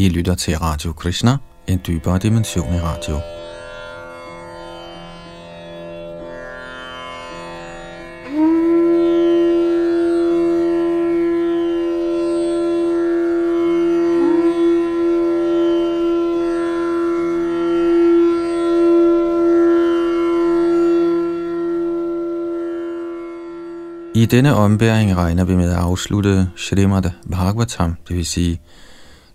I 0.00 0.08
lytter 0.08 0.34
til 0.34 0.58
Radio 0.58 0.92
Krishna, 0.92 1.36
en 1.66 1.80
dybere 1.86 2.18
dimension 2.18 2.74
i 2.74 2.78
radio. 2.78 3.20
I 24.14 24.26
denne 24.26 24.54
ombæring 24.54 25.16
regner 25.16 25.44
vi 25.44 25.56
med 25.56 25.70
at 25.70 25.76
afslutte 25.76 26.50
Shrimad 26.56 27.10
Bhagavatam, 27.30 27.96
det 28.08 28.16
vil 28.16 28.26
sige 28.26 28.60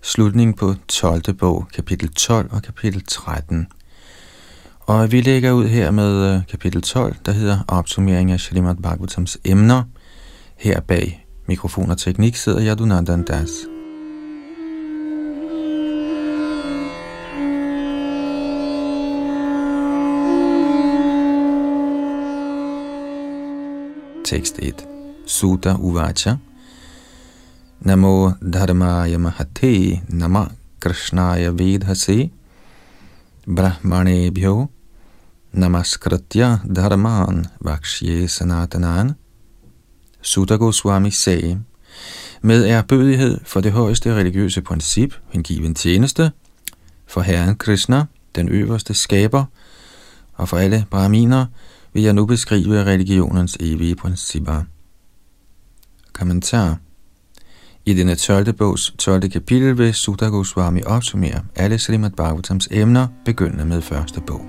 slutning 0.03 0.57
på 0.57 0.73
12. 0.87 1.33
bog, 1.33 1.67
kapitel 1.73 2.13
12 2.13 2.49
og 2.51 2.61
kapitel 2.61 3.03
13. 3.07 3.67
Og 4.79 5.11
vi 5.11 5.21
lægger 5.21 5.51
ud 5.51 5.65
her 5.65 5.91
med 5.91 6.35
øh, 6.35 6.41
kapitel 6.49 6.81
12, 6.81 7.15
der 7.25 7.31
hedder 7.31 7.59
opsummering 7.67 8.31
af 8.31 8.39
Shalimad 8.39 8.75
Bhagavatams 8.75 9.37
emner. 9.45 9.83
Her 10.57 10.79
bag 10.79 11.25
mikrofon 11.47 11.91
og 11.91 11.97
teknik 11.97 12.35
sidder 12.35 12.65
Yadunandan 12.65 13.23
Das. 13.23 13.49
Tekst 24.25 24.59
1. 24.59 24.87
Sutta 25.25 25.75
Uvacha 25.79 26.35
Namo 27.85 28.31
Dharmaya 28.39 29.17
Mahate 29.17 30.01
Nama 30.09 30.49
Krishnaya 30.79 31.51
Vedhase 31.51 32.31
Brahmanebhyo 33.45 34.69
Namaskritya 35.53 36.61
Dharman 36.63 37.45
Vakshye 37.59 38.27
Sanatanan 38.29 39.15
Sutta 40.21 40.55
Goswami 40.55 41.11
sagde, 41.11 41.61
med 42.41 42.65
erbødighed 42.65 43.39
for 43.43 43.61
det 43.61 43.71
højeste 43.71 44.15
religiøse 44.15 44.61
princip, 44.61 45.13
hengiven 45.29 45.75
tjeneste, 45.75 46.31
for 47.05 47.21
Herren 47.21 47.55
Krishna, 47.55 48.05
den 48.35 48.49
øverste 48.49 48.93
skaber, 48.93 49.45
og 50.33 50.49
for 50.49 50.57
alle 50.57 50.85
brahminer, 50.91 51.45
vil 51.93 52.03
jeg 52.03 52.13
nu 52.13 52.25
beskrive 52.25 52.83
religionens 52.85 53.57
evige 53.59 53.95
principper. 53.95 54.63
Kommentar 56.13 56.77
i 57.85 57.93
denne 57.93 58.15
12. 58.15 58.53
bogs 58.53 58.93
12. 58.97 59.29
kapitel 59.29 59.77
vil 59.77 59.93
Sutta 59.93 60.25
Goswami 60.25 60.81
opsummere 60.83 61.43
alle 61.55 61.79
Srimad 61.79 62.11
Bhagavatams 62.11 62.67
emner, 62.71 63.07
begyndende 63.25 63.65
med 63.65 63.81
første 63.81 64.21
bog. 64.21 64.41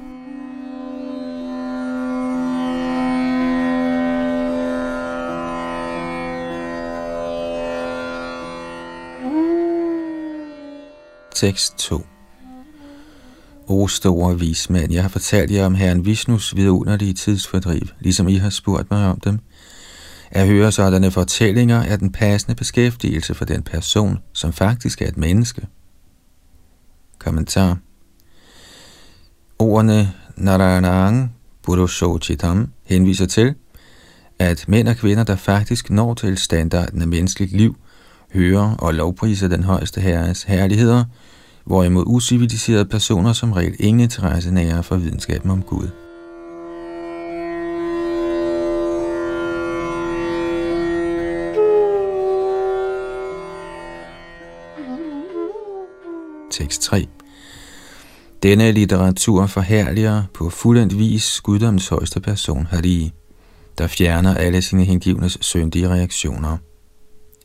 Tekst 11.35 11.79
2 11.79 12.07
O 13.67 13.89
store 13.89 14.39
vismænd, 14.39 14.93
jeg 14.93 15.03
har 15.03 15.09
fortalt 15.09 15.51
jer 15.51 15.67
om 15.67 15.75
Herren 15.75 16.05
Vishnus 16.05 16.57
vidunderlige 16.57 17.13
tidsfordriv, 17.13 17.81
ligesom 18.01 18.29
I 18.29 18.37
har 18.37 18.51
spurgt 18.51 18.91
mig 18.91 19.07
om 19.11 19.21
dem. 19.21 19.39
At 20.35 20.47
høre 20.47 20.73
sådanne 20.73 21.11
fortællinger 21.11 21.83
er 21.83 21.97
den 21.97 22.13
passende 22.13 22.55
beskæftigelse 22.55 23.35
for 23.35 23.45
den 23.45 23.63
person, 23.63 24.19
som 24.33 24.53
faktisk 24.53 25.03
er 25.03 25.09
et 25.09 25.17
menneske. 25.17 25.67
Kommentar 27.19 27.79
Ordene 29.59 30.13
Narayanang 30.37 31.35
Purushochitam 31.63 32.69
henviser 32.85 33.27
til, 33.27 33.55
at 34.39 34.65
mænd 34.69 34.89
og 34.89 34.97
kvinder, 34.97 35.25
der 35.25 35.37
faktisk 35.37 35.91
når 35.91 36.15
til 36.15 36.39
standarden 36.39 37.03
af 37.03 37.09
menneskeligt 37.09 37.53
liv, 37.53 37.77
hører 38.33 38.75
og 38.79 38.95
lovpriser 38.95 39.49
den 39.49 39.65
højeste 39.65 40.01
herres 40.01 40.43
herligheder, 40.43 41.05
hvorimod 41.65 42.05
usiviliserede 42.07 42.85
personer 42.85 43.33
som 43.33 43.53
regel 43.53 43.77
ingen 43.79 44.01
interesse 44.01 44.51
nærer 44.51 44.83
for 44.83 44.97
videnskaben 44.97 45.51
om 45.51 45.63
Gud. 45.63 45.89
Tekst 56.55 56.83
3 56.83 57.07
Denne 58.43 58.73
litteratur 58.73 59.47
forherliger 59.47 60.23
på 60.35 60.51
fuldendt 60.51 60.99
vis 60.99 61.41
guddoms 61.41 61.89
højeste 61.89 62.21
person 62.21 62.67
Hari, 62.67 63.13
der 63.79 63.87
fjerner 63.87 64.35
alle 64.35 64.63
sine 64.63 64.85
hengivnes 64.85 65.39
syndige 65.41 65.89
reaktioner. 65.89 66.57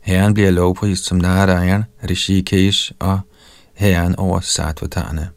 Herren 0.02 0.34
bliver 0.34 0.52
lovprist 0.52 1.06
som 1.06 1.18
Narayan, 1.18 1.84
Rishikesh 2.10 2.92
og 3.00 3.20
Herren 3.74 4.16
over 4.16 4.40
Sattvatarne. 4.40 5.30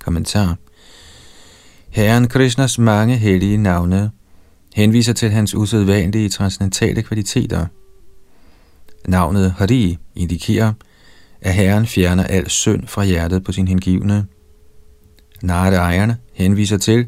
Kommentar 0.00 0.56
Herren 1.88 2.28
Krishnas 2.28 2.78
mange 2.78 3.16
hellige 3.16 3.56
navne 3.56 4.10
henviser 4.74 5.12
til 5.12 5.30
hans 5.30 5.54
usædvanlige 5.54 6.28
transcendentale 6.28 7.02
kvaliteter. 7.02 7.66
Navnet 9.08 9.52
Hari 9.52 9.98
indikerer, 10.16 10.72
at 11.42 11.54
Herren 11.54 11.86
fjerner 11.86 12.24
al 12.24 12.50
synd 12.50 12.86
fra 12.86 13.04
hjertet 13.04 13.44
på 13.44 13.52
sin 13.52 13.68
hengivne. 13.68 14.26
Narayana 15.42 16.16
henviser 16.32 16.78
til, 16.78 17.06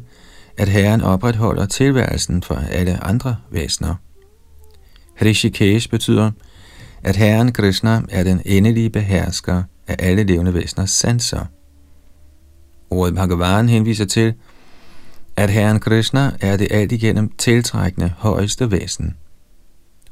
at 0.57 0.67
Herren 0.67 1.01
opretholder 1.01 1.65
tilværelsen 1.65 2.43
for 2.43 2.55
alle 2.55 3.03
andre 3.03 3.35
væsener. 3.51 3.95
Rishikesh 5.21 5.89
betyder, 5.89 6.31
at 7.03 7.15
Herren 7.15 7.51
Krishna 7.51 8.01
er 8.09 8.23
den 8.23 8.41
endelige 8.45 8.89
behersker 8.89 9.63
af 9.87 9.95
alle 9.99 10.23
levende 10.23 10.53
væseners 10.53 10.91
sanser. 10.91 11.45
Ordet 12.89 13.15
Bhagavan 13.15 13.69
henviser 13.69 14.05
til, 14.05 14.33
at 15.35 15.49
Herren 15.49 15.79
Krishna 15.79 16.31
er 16.41 16.57
det 16.57 16.67
alt 16.71 16.91
igennem 16.91 17.31
tiltrækkende 17.37 18.13
højeste 18.17 18.71
væsen. 18.71 19.15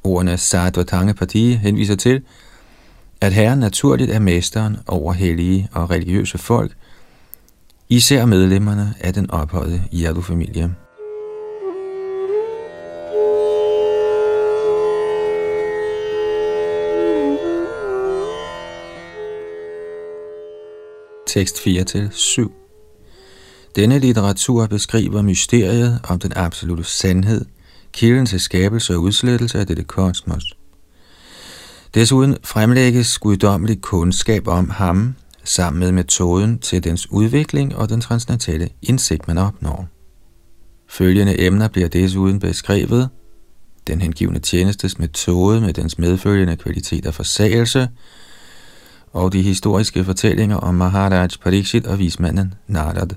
Ordene 0.03 0.37
Sattva 0.37 1.13
Pati 1.13 1.53
henviser 1.53 1.95
til, 1.95 2.21
at 3.21 3.33
Herren 3.33 3.59
naturligt 3.59 4.11
er 4.11 4.19
mesteren 4.19 4.77
over 4.87 5.13
hellige 5.13 5.69
og 5.71 5.89
religiøse 5.89 6.37
folk, 6.37 6.71
især 7.89 8.25
medlemmerne 8.25 8.93
af 8.99 9.13
den 9.13 9.31
ophøjede 9.31 9.83
Yadu-familie. 9.93 10.75
Tekst 21.27 21.57
4-7 21.57 22.51
Denne 23.75 23.99
litteratur 23.99 24.67
beskriver 24.67 25.21
mysteriet 25.21 25.99
om 26.09 26.19
den 26.19 26.33
absolute 26.35 26.83
sandhed, 26.83 27.45
kilden 27.91 28.25
til 28.25 28.39
skabelse 28.39 28.93
og 28.95 29.01
udslettelse 29.01 29.59
af 29.59 29.67
dette 29.67 29.83
kosmos. 29.83 30.43
Desuden 31.93 32.37
fremlægges 32.43 33.19
guddommelig 33.19 33.81
kundskab 33.81 34.47
om 34.47 34.69
ham, 34.69 35.15
sammen 35.43 35.79
med 35.79 35.91
metoden 35.91 36.59
til 36.59 36.83
dens 36.83 37.11
udvikling 37.11 37.75
og 37.75 37.89
den 37.89 38.01
transcendentale 38.01 38.69
indsigt, 38.81 39.27
man 39.27 39.37
opnår. 39.37 39.87
Følgende 40.89 41.41
emner 41.41 41.67
bliver 41.67 41.87
desuden 41.87 42.39
beskrevet. 42.39 43.09
Den 43.87 44.01
hengivne 44.01 44.39
tjenestes 44.39 44.99
metode 44.99 45.61
med 45.61 45.73
dens 45.73 45.97
medfølgende 45.97 46.55
kvalitet 46.55 47.05
af 47.05 47.13
forsagelse, 47.13 47.89
og 49.13 49.33
de 49.33 49.41
historiske 49.41 50.03
fortællinger 50.03 50.57
om 50.57 50.75
Maharaj 50.75 51.27
Pariksit 51.43 51.87
og 51.87 51.99
vismanden 51.99 52.53
Narad. 52.67 53.09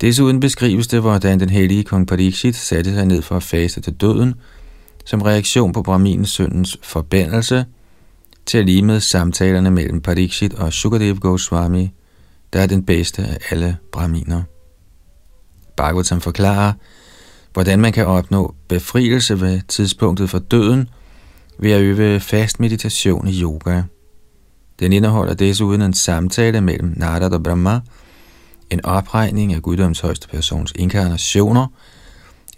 Desuden 0.00 0.40
beskrives 0.40 0.86
det, 0.86 1.00
hvordan 1.00 1.40
den 1.40 1.50
hellige 1.50 1.84
kong 1.84 2.06
Pariksit 2.06 2.56
satte 2.56 2.94
sig 2.94 3.06
ned 3.06 3.22
for 3.22 3.36
at 3.36 3.42
faste 3.42 3.80
til 3.80 3.92
døden, 3.92 4.34
som 5.06 5.22
reaktion 5.22 5.72
på 5.72 5.82
Brahmins 5.82 6.30
søndens 6.30 6.78
forbandelse, 6.82 7.64
til 8.46 8.64
lige 8.64 8.82
med 8.82 9.00
samtalerne 9.00 9.70
mellem 9.70 10.00
Pariksit 10.00 10.54
og 10.54 10.72
Sukadev 10.72 11.16
Goswami, 11.16 11.90
der 12.52 12.60
er 12.60 12.66
den 12.66 12.84
bedste 12.84 13.22
af 13.22 13.38
alle 13.50 13.76
brahminer. 13.92 14.42
Bhagavatam 15.76 16.20
forklarer, 16.20 16.72
hvordan 17.52 17.80
man 17.80 17.92
kan 17.92 18.06
opnå 18.06 18.54
befrielse 18.68 19.40
ved 19.40 19.60
tidspunktet 19.68 20.30
for 20.30 20.38
døden 20.38 20.88
ved 21.58 21.72
at 21.72 21.80
øve 21.80 22.20
fast 22.20 22.60
meditation 22.60 23.28
i 23.28 23.42
yoga. 23.42 23.82
Den 24.80 24.92
indeholder 24.92 25.34
desuden 25.34 25.82
en 25.82 25.94
samtale 25.94 26.60
mellem 26.60 26.92
Narada 26.96 27.36
og 27.36 27.42
Brahma, 27.42 27.80
en 28.70 28.84
opregning 28.84 29.54
af 29.54 29.62
guddoms 29.62 30.00
højste 30.00 30.28
persons 30.28 30.72
inkarnationer, 30.76 31.66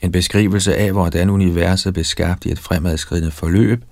en 0.02 0.12
beskrivelse 0.12 0.76
af, 0.76 0.92
hvordan 0.92 1.30
universet 1.30 1.92
blev 1.92 2.04
skabt 2.04 2.44
i 2.44 2.50
et 2.52 2.58
fremadskridende 2.58 3.30
forløb, 3.30 3.84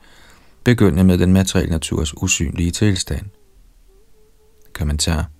begyndende 0.64 1.04
med 1.04 1.18
den 1.18 1.32
materielle 1.32 1.70
naturs 1.70 2.22
usynlige 2.22 2.70
tilstand. 2.70 3.26
Kommentar 4.72 5.30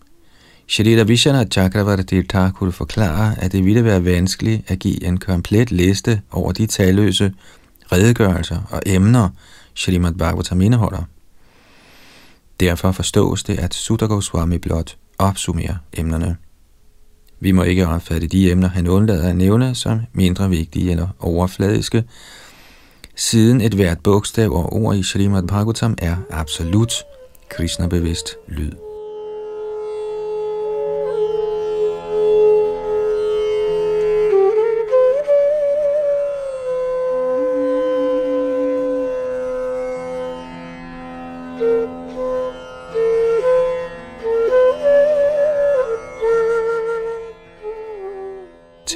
Shrita 0.69 1.03
Vishana 1.03 1.45
Chakravarti 1.45 2.23
Thakur 2.23 2.71
forklarer, 2.71 3.35
at 3.35 3.53
det 3.53 3.65
ville 3.65 3.85
være 3.85 4.05
vanskeligt 4.05 4.71
at 4.71 4.79
give 4.79 5.05
en 5.05 5.19
komplet 5.19 5.71
liste 5.71 6.23
over 6.31 6.53
de 6.53 6.67
talløse 6.67 7.33
redegørelser 7.93 8.61
og 8.71 8.83
emner, 8.87 9.29
Srimad 9.75 10.13
Bhagavatam 10.13 10.61
indeholder. 10.61 11.03
Derfor 12.61 12.93
forstås 12.93 13.43
det, 13.43 13.59
at 13.59 13.75
Sutta 13.75 14.07
Goswami 14.07 14.59
blot 14.59 14.97
opsummerer 15.19 15.77
emnerne. 15.93 16.37
Vi 17.41 17.53
må 17.53 17.63
ikke 17.63 17.87
opfatte 17.87 18.27
de 18.27 18.51
emner, 18.51 18.69
han 18.69 18.87
undlader 18.87 19.29
at 19.29 19.37
nævne, 19.37 19.75
som 19.75 20.01
mindre 20.13 20.49
vigtige 20.49 20.91
eller 20.91 21.09
overfladiske, 21.21 22.05
siden 23.17 23.61
et 23.61 23.75
hvert 23.75 23.99
bogstav 24.03 24.53
og 24.53 24.73
ord 24.73 24.97
i 24.97 25.03
Srimad 25.03 25.43
Bhagavatam 25.43 25.95
er 25.99 26.17
absolut 26.31 26.93
Krishna-bevidst 27.49 28.37
lyd. 28.49 28.86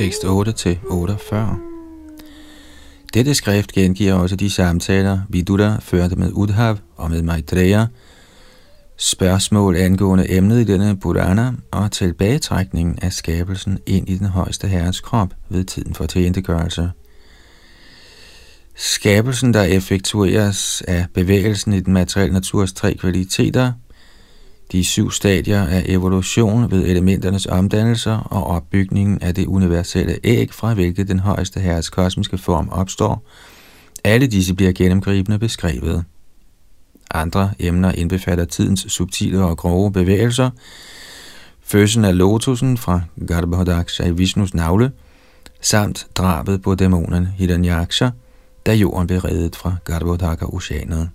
Tekst 0.00 0.24
8-48. 0.24 1.36
Dette 3.14 3.34
skrift 3.34 3.72
gengiver 3.72 4.14
også 4.14 4.36
de 4.36 4.50
samtaler, 4.50 5.20
Vidura 5.28 5.78
førte 5.80 6.16
med 6.16 6.32
Udhav 6.32 6.76
og 6.96 7.10
med 7.10 7.22
Maitreya, 7.22 7.86
spørgsmål 8.96 9.76
angående 9.76 10.32
emnet 10.32 10.60
i 10.60 10.64
denne 10.64 10.96
Purana 11.00 11.52
og 11.70 11.92
tilbagetrækningen 11.92 12.98
af 13.02 13.12
skabelsen 13.12 13.78
ind 13.86 14.08
i 14.08 14.16
den 14.16 14.26
højeste 14.26 14.68
herres 14.68 15.00
krop 15.00 15.34
ved 15.48 15.64
tiden 15.64 15.94
for 15.94 16.06
tilintegørelse. 16.06 16.90
Skabelsen, 18.76 19.54
der 19.54 19.62
effektueres 19.62 20.82
af 20.88 21.06
bevægelsen 21.14 21.72
i 21.72 21.80
den 21.80 21.92
materielle 21.92 22.34
naturs 22.34 22.72
tre 22.72 22.94
kvaliteter– 22.94 23.72
de 24.72 24.84
syv 24.84 25.10
stadier 25.10 25.66
af 25.66 25.84
evolution 25.86 26.70
ved 26.70 26.86
elementernes 26.86 27.46
omdannelser 27.46 28.16
og 28.16 28.46
opbygningen 28.46 29.22
af 29.22 29.34
det 29.34 29.46
universelle 29.46 30.18
æg, 30.24 30.54
fra 30.54 30.74
hvilket 30.74 31.08
den 31.08 31.18
højeste 31.18 31.60
herres 31.60 31.90
kosmiske 31.90 32.38
form 32.38 32.68
opstår. 32.68 33.26
Alle 34.04 34.26
disse 34.26 34.54
bliver 34.54 34.72
gennemgribende 34.72 35.38
beskrevet. 35.38 36.04
Andre 37.10 37.50
emner 37.58 37.92
indbefatter 37.92 38.44
tidens 38.44 38.86
subtile 38.88 39.44
og 39.44 39.56
grove 39.56 39.92
bevægelser, 39.92 40.50
fødslen 41.62 42.04
af 42.04 42.18
lotusen 42.18 42.78
fra 42.78 43.00
Garbhodaksha 43.26 44.04
i 44.04 44.10
Vishnus 44.10 44.54
navle, 44.54 44.92
samt 45.60 46.06
drabet 46.14 46.62
på 46.62 46.74
dæmonen 46.74 47.26
Hiranyaksha, 47.26 48.10
da 48.66 48.74
jorden 48.74 49.06
blev 49.06 49.18
reddet 49.18 49.56
fra 49.56 49.76
Garbhodaka-oceanet. 49.84 51.08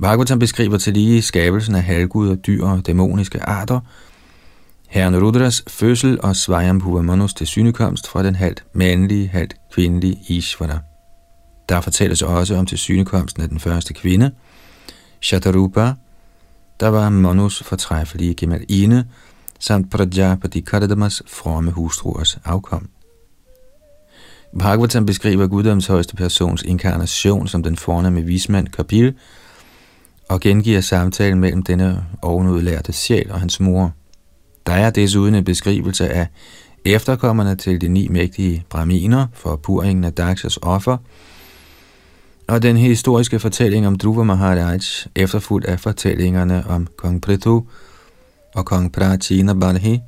Bhagavatam 0.00 0.38
beskriver 0.38 0.78
til 0.78 0.92
lige 0.92 1.22
skabelsen 1.22 1.74
af 1.74 1.82
halvguder, 1.82 2.34
dyr 2.34 2.64
og 2.64 2.86
dæmoniske 2.86 3.42
arter, 3.42 3.80
Herren 4.88 5.22
Rudras 5.22 5.62
fødsel 5.68 6.18
og 6.22 6.36
Svajambhuva 6.36 7.02
Manus 7.02 7.34
til 7.34 7.46
synekomst 7.46 8.08
fra 8.08 8.22
den 8.22 8.34
halvt 8.34 8.64
mandlige, 8.72 9.28
halvt 9.28 9.54
kvindelige 9.72 10.20
Ishvara. 10.28 10.78
Der 11.68 11.80
fortælles 11.80 12.22
også 12.22 12.56
om 12.56 12.66
til 12.66 12.78
synekomsten 12.78 13.42
af 13.42 13.48
den 13.48 13.60
første 13.60 13.94
kvinde, 13.94 14.30
Shatarupa, 15.20 15.92
der 16.80 16.88
var 16.88 17.08
Manus 17.08 17.62
fortræffelige 17.62 18.34
gemalinde, 18.34 19.04
samt 19.60 19.90
Prajapati 19.90 20.60
Karadamas 20.60 21.22
fromme 21.26 21.70
hustruers 21.70 22.38
afkom. 22.44 22.88
Bhagavatam 24.58 25.06
beskriver 25.06 25.46
guddoms 25.46 25.86
højeste 25.86 26.16
persons 26.16 26.62
inkarnation 26.62 27.48
som 27.48 27.62
den 27.62 27.76
fornemme 27.76 28.22
vismand 28.22 28.68
Kapil, 28.68 29.14
og 30.28 30.40
gengiver 30.40 30.80
samtalen 30.80 31.40
mellem 31.40 31.62
denne 31.62 32.06
ovenudlærte 32.22 32.92
sjæl 32.92 33.30
og 33.30 33.40
hans 33.40 33.60
mor. 33.60 33.92
Der 34.66 34.72
er 34.72 34.90
desuden 34.90 35.34
en 35.34 35.44
beskrivelse 35.44 36.08
af 36.08 36.28
efterkommerne 36.84 37.56
til 37.56 37.80
de 37.80 37.88
ni 37.88 38.08
mægtige 38.08 38.64
braminer 38.70 39.26
for 39.32 39.56
puringen 39.56 40.04
af 40.04 40.12
Dakshas 40.12 40.58
offer, 40.62 40.96
og 42.48 42.62
den 42.62 42.76
historiske 42.76 43.38
fortælling 43.38 43.86
om 43.86 43.98
Dhruva 43.98 44.22
Maharaj, 44.22 44.78
efterfulgt 45.14 45.66
af 45.66 45.80
fortællingerne 45.80 46.66
om 46.66 46.86
kong 46.96 47.22
Prithu 47.22 47.66
og 48.54 48.66
kong 48.66 48.92
Prachina 48.92 49.54
Barhi, 49.54 50.00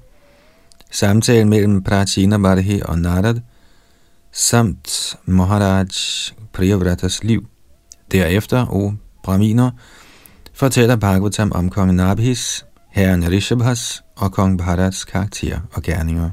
samtalen 0.91 1.49
mellem 1.49 1.83
Prachina 1.83 2.39
Barhi 2.39 2.81
og 2.85 2.99
Narad, 2.99 3.41
samt 4.33 5.17
Maharaj 5.25 5.87
Priyavratas 6.53 7.25
liv. 7.25 7.47
Derefter, 8.13 8.67
o 8.67 8.93
Braminer, 9.23 9.71
fortæller 10.59 10.97
Bhagavatam 10.97 11.53
om 11.55 11.71
kong 11.71 11.95
Nabhis, 11.95 12.67
herren 12.91 13.31
Rishabhas 13.31 14.03
og 14.17 14.33
kong 14.33 14.59
Bharats 14.59 15.05
karakter 15.05 15.61
og 15.73 15.83
gerninger. 15.83 16.31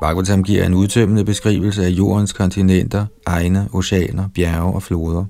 Bhagavatam 0.00 0.44
giver 0.44 0.64
en 0.64 0.74
udtømmende 0.74 1.24
beskrivelse 1.24 1.84
af 1.84 1.90
jordens 1.90 2.32
kontinenter, 2.32 3.06
egne, 3.26 3.68
oceaner, 3.72 4.28
bjerge 4.34 4.74
og 4.74 4.82
floder. 4.82 5.24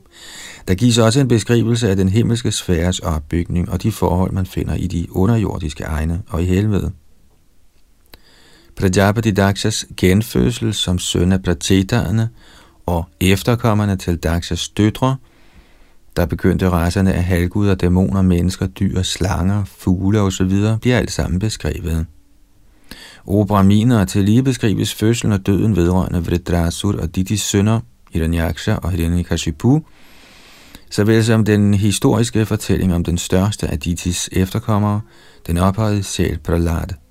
Der 0.69 0.75
gives 0.75 0.99
også 0.99 1.21
en 1.21 1.29
beskrivelse 1.29 1.91
af 1.91 1.97
den 1.97 2.09
himmelske 2.09 2.53
sfæres 2.53 2.99
opbygning 2.99 3.71
og 3.71 3.83
de 3.83 3.93
forhold, 3.93 4.33
man 4.33 4.47
finder 4.47 4.75
i 4.75 4.87
de 4.87 5.07
underjordiske 5.11 5.85
egne 5.85 6.23
og 6.29 6.43
i 6.43 6.45
helvede. 6.45 6.93
Prajapati 8.77 9.31
Dakshas 9.31 9.87
genfødsel 9.97 10.75
som 10.75 10.99
søn 10.99 11.33
af 11.33 11.43
Pratetaerne 11.43 12.29
og 12.87 13.05
efterkommerne 13.21 13.97
til 13.97 14.17
Dakshas 14.17 14.69
døtre, 14.69 15.17
der 16.17 16.27
begyndte 16.27 16.69
racerne 16.69 17.13
af 17.13 17.25
halvguder, 17.25 17.75
dæmoner, 17.75 18.23
mennesker, 18.23 18.67
dyr, 18.67 19.03
slanger, 19.03 19.65
fugle 19.65 20.21
osv., 20.21 20.53
bliver 20.81 20.99
alt 20.99 21.13
sammen 21.13 21.39
beskrevet. 21.39 22.07
Obraminer 23.27 23.45
Brahminer 23.47 24.05
til 24.05 24.25
lige 24.25 24.43
beskrives 24.43 24.95
fødslen 24.95 25.33
og 25.33 25.47
døden 25.47 25.77
vedrørende 25.77 26.25
Vredrasur 26.25 27.01
og 27.01 27.17
Didis 27.17 27.41
sønner, 27.41 27.81
Hiranyaksha 28.13 28.75
og 28.75 28.91
Hiranyakashipu, 28.91 29.81
såvel 30.91 31.25
som 31.25 31.45
den 31.45 31.75
historiske 31.75 32.47
fortælling 32.47 32.95
om 32.95 33.05
den 33.05 33.19
største 33.19 33.67
af 33.67 33.81
Ditis 33.81 34.29
efterkommere, 34.33 35.01
den 35.47 35.59
ophøjede 35.59 36.03
sjæl 36.03 36.39
Prahlad. 36.39 37.02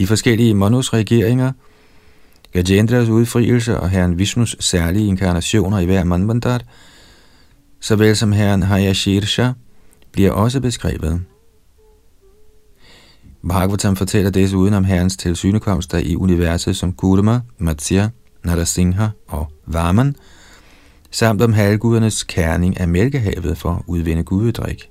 De 0.00 0.06
forskellige 0.06 0.54
Manus 0.54 0.92
regeringer, 0.92 1.52
Gajendras 2.52 3.08
udfrielse 3.08 3.80
og 3.80 3.90
herren 3.90 4.18
Vishnus 4.18 4.56
særlige 4.60 5.06
inkarnationer 5.06 5.78
i 5.78 5.84
hver 5.84 6.04
manvandar, 6.04 6.60
såvel 7.80 8.16
som 8.16 8.32
herren 8.32 8.62
Hayashirsha, 8.62 9.52
bliver 10.12 10.30
også 10.30 10.60
beskrevet. 10.60 11.22
Bhagavatam 13.48 13.96
fortæller 13.96 14.30
desuden 14.30 14.74
om 14.74 14.84
herrens 14.84 15.16
tilsynekomster 15.16 15.98
i 15.98 16.16
universet 16.16 16.76
som 16.76 16.92
Kurma, 16.92 17.40
Matsya, 17.58 18.08
Narasingha 18.44 19.06
og 19.28 19.52
Varman, 19.66 20.16
samt 21.10 21.42
om 21.42 21.52
halvgudernes 21.52 22.22
kerning 22.22 22.80
af 22.80 22.88
mælkehavet 22.88 23.58
for 23.58 23.70
at 23.70 23.82
udvinde 23.86 24.22
gudedrik. 24.22 24.90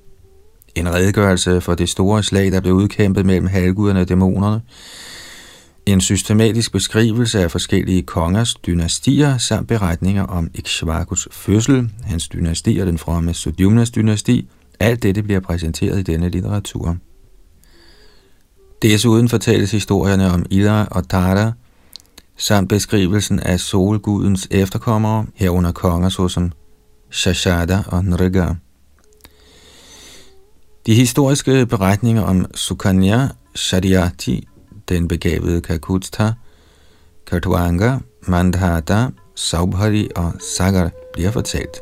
En 0.74 0.94
redegørelse 0.94 1.60
for 1.60 1.74
det 1.74 1.88
store 1.88 2.22
slag, 2.22 2.52
der 2.52 2.60
blev 2.60 2.74
udkæmpet 2.74 3.26
mellem 3.26 3.46
halvguderne 3.46 4.00
og 4.00 4.08
dæmonerne, 4.08 4.60
en 5.86 6.00
systematisk 6.00 6.72
beskrivelse 6.72 7.40
af 7.42 7.50
forskellige 7.50 8.02
kongers 8.02 8.54
dynastier 8.54 9.38
samt 9.38 9.68
beretninger 9.68 10.22
om 10.22 10.50
Ikshvakus 10.54 11.28
fødsel, 11.30 11.90
hans 12.04 12.28
dynasti 12.28 12.78
og 12.78 12.86
den 12.86 12.98
fromme 12.98 13.34
Sudyumnas 13.34 13.90
dynasti. 13.90 14.48
Alt 14.80 15.02
dette 15.02 15.22
bliver 15.22 15.40
præsenteret 15.40 15.98
i 15.98 16.02
denne 16.02 16.28
litteratur. 16.28 16.96
Desuden 18.82 19.28
fortælles 19.28 19.70
historierne 19.70 20.32
om 20.32 20.46
Ida 20.50 20.84
og 20.90 21.08
Tara, 21.08 21.52
samt 22.36 22.68
beskrivelsen 22.68 23.40
af 23.40 23.60
solgudens 23.60 24.48
efterkommere, 24.50 25.26
herunder 25.34 25.72
konger 25.72 26.08
såsom 26.08 26.52
Shashada 27.10 27.82
og 27.86 28.04
Nriga. 28.04 28.46
De 30.86 30.94
historiske 30.94 31.66
beretninger 31.66 32.22
om 32.22 32.46
Sukanya 32.54 33.28
Shariati, 33.54 34.48
den 34.88 35.08
begavede 35.08 35.60
Kakutha, 35.60 36.30
Kartuanga, 37.26 37.98
Mandhata, 38.28 39.06
Saubhari 39.34 40.08
og 40.16 40.32
Sagar 40.56 40.90
bliver 41.12 41.30
fortalt. 41.30 41.80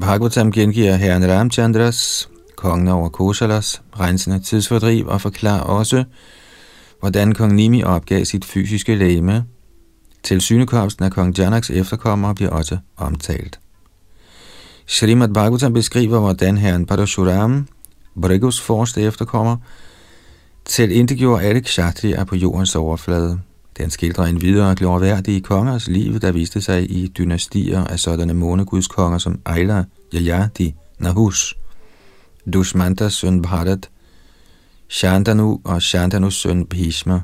Bhagavatam 0.00 0.52
gengiver 0.52 0.94
herren 0.96 1.30
Ramchandras, 1.30 2.28
kongen 2.56 2.88
over 2.88 3.08
Kosalas, 3.08 3.82
rensende 4.00 4.40
tidsfordriv 4.40 5.06
og 5.06 5.20
forklarer 5.20 5.60
også, 5.60 6.04
hvordan 7.00 7.34
kong 7.34 7.54
Nimi 7.54 7.82
opgav 7.82 8.24
sit 8.24 8.44
fysiske 8.44 8.94
læme. 8.94 9.44
Til 10.22 10.40
synekomsten 10.40 11.04
af 11.04 11.10
kong 11.10 11.38
Janaks 11.38 11.70
efterkommere 11.70 12.34
bliver 12.34 12.50
også 12.50 12.78
omtalt. 12.96 13.60
Srimad 14.86 15.28
Bhagavatam 15.28 15.72
beskriver, 15.72 16.18
hvordan 16.20 16.58
herren 16.58 16.86
Parashuram, 16.86 17.68
Brigus 18.22 18.60
forste 18.60 19.02
efterkommer, 19.02 19.56
til 20.64 20.90
ikke 20.90 21.38
alle 21.42 21.60
kshatriya 21.60 22.24
på 22.24 22.36
jordens 22.36 22.74
overflade. 22.74 23.40
Den 23.78 23.90
skildrer 23.90 24.24
en 24.24 24.40
videre 24.40 24.74
glorværdige 24.74 25.40
kongers 25.40 25.88
liv, 25.88 26.20
der 26.20 26.32
viste 26.32 26.60
sig 26.60 26.90
i 26.90 27.06
dynastier 27.06 27.84
af 27.84 27.98
sådanne 27.98 28.34
månegudskonger 28.34 29.18
som 29.18 29.40
Ejla, 29.46 29.84
Yayati, 30.14 30.74
Nahus, 30.98 31.56
Dushmantas 32.52 33.12
søn 33.12 33.42
Bharat, 33.42 33.88
Shantanu 34.92 35.60
og 35.64 35.82
Shantanus 35.82 36.34
søn 36.34 36.66
Bhishma. 36.66 37.20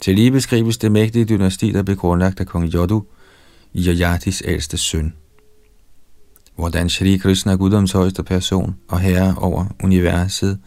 Til 0.00 0.14
lige 0.14 0.30
beskrives 0.30 0.78
det 0.78 0.92
mægtige 0.92 1.24
dynasti, 1.24 1.72
der 1.72 1.82
blev 1.82 1.96
grundlagt 1.96 2.40
af 2.40 2.46
kong 2.46 2.74
Yodu, 2.74 3.04
Yajatis 3.76 4.42
ældste 4.44 4.76
søn. 4.76 5.14
Hvordan 6.56 6.88
Shri 6.88 7.16
Krishna 7.16 7.54
guddoms 7.54 7.92
højeste 7.92 8.22
person 8.22 8.76
og 8.88 9.00
herre 9.00 9.34
over 9.38 9.64
universet, 9.82 10.58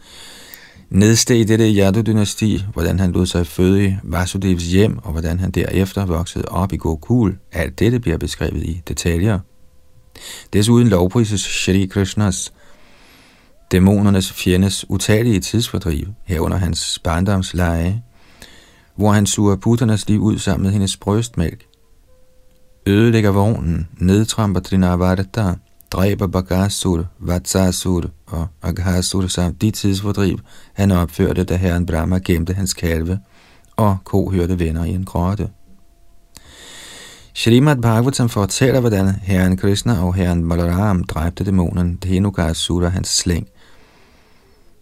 nedsteg 0.90 1.40
i 1.40 1.44
dette 1.44 1.72
Yadu-dynasti, 1.72 2.64
hvordan 2.72 2.98
han 2.98 3.12
lod 3.12 3.26
sig 3.26 3.46
føde 3.46 3.84
i 3.84 3.94
Vasudevs 4.02 4.64
hjem, 4.64 4.98
og 4.98 5.12
hvordan 5.12 5.38
han 5.38 5.50
derefter 5.50 6.06
voksede 6.06 6.44
op 6.44 6.72
i 6.72 6.76
Gokul. 6.76 7.38
Alt 7.52 7.78
dette 7.78 8.00
bliver 8.00 8.18
beskrevet 8.18 8.62
i 8.62 8.82
detaljer. 8.88 9.38
Desuden 10.52 10.88
lovprises 10.88 11.40
Shri 11.40 11.86
Krishnas, 11.86 12.52
dæmonernes 13.72 14.32
fjendes 14.32 14.84
utallige 14.88 15.40
tidsfordriv, 15.40 16.06
herunder 16.24 16.56
hans 16.56 16.98
barndomsleje, 17.04 18.02
hvor 18.96 19.12
han 19.12 19.26
suger 19.26 19.56
putternes 19.56 20.08
liv 20.08 20.20
ud 20.20 20.38
sammen 20.38 20.62
med 20.62 20.72
hendes 20.72 20.96
brystmælk, 20.96 21.66
ødelægger 22.86 23.30
vognen, 23.30 23.88
nedtramper 23.98 24.60
Trinavarta, 24.60 25.54
dræber 25.90 26.26
Bagasur, 26.26 27.06
Vatsasur 27.18 28.04
og 28.26 28.48
Aghasur 28.62 29.26
samt 29.26 29.62
de 29.62 29.70
tidsfordriv, 29.70 30.38
han 30.72 30.90
opførte, 30.90 31.44
da 31.44 31.56
herren 31.56 31.86
Brahma 31.86 32.18
gemte 32.18 32.54
hans 32.54 32.74
kalve 32.74 33.18
og 33.76 33.96
kohørte 34.04 34.58
venner 34.58 34.84
i 34.84 34.90
en 34.90 35.04
grotte. 35.04 35.48
Srimad 37.34 37.76
Bhagavatam 37.76 38.28
fortæller, 38.28 38.80
hvordan 38.80 39.10
herren 39.22 39.56
Krishna 39.56 40.04
og 40.04 40.14
herren 40.14 40.48
Balaram 40.48 41.04
dræbte 41.04 41.44
dæmonen 41.44 41.98
Dhenukasura 42.02 42.88
hans 42.88 43.08
slæng, 43.08 43.48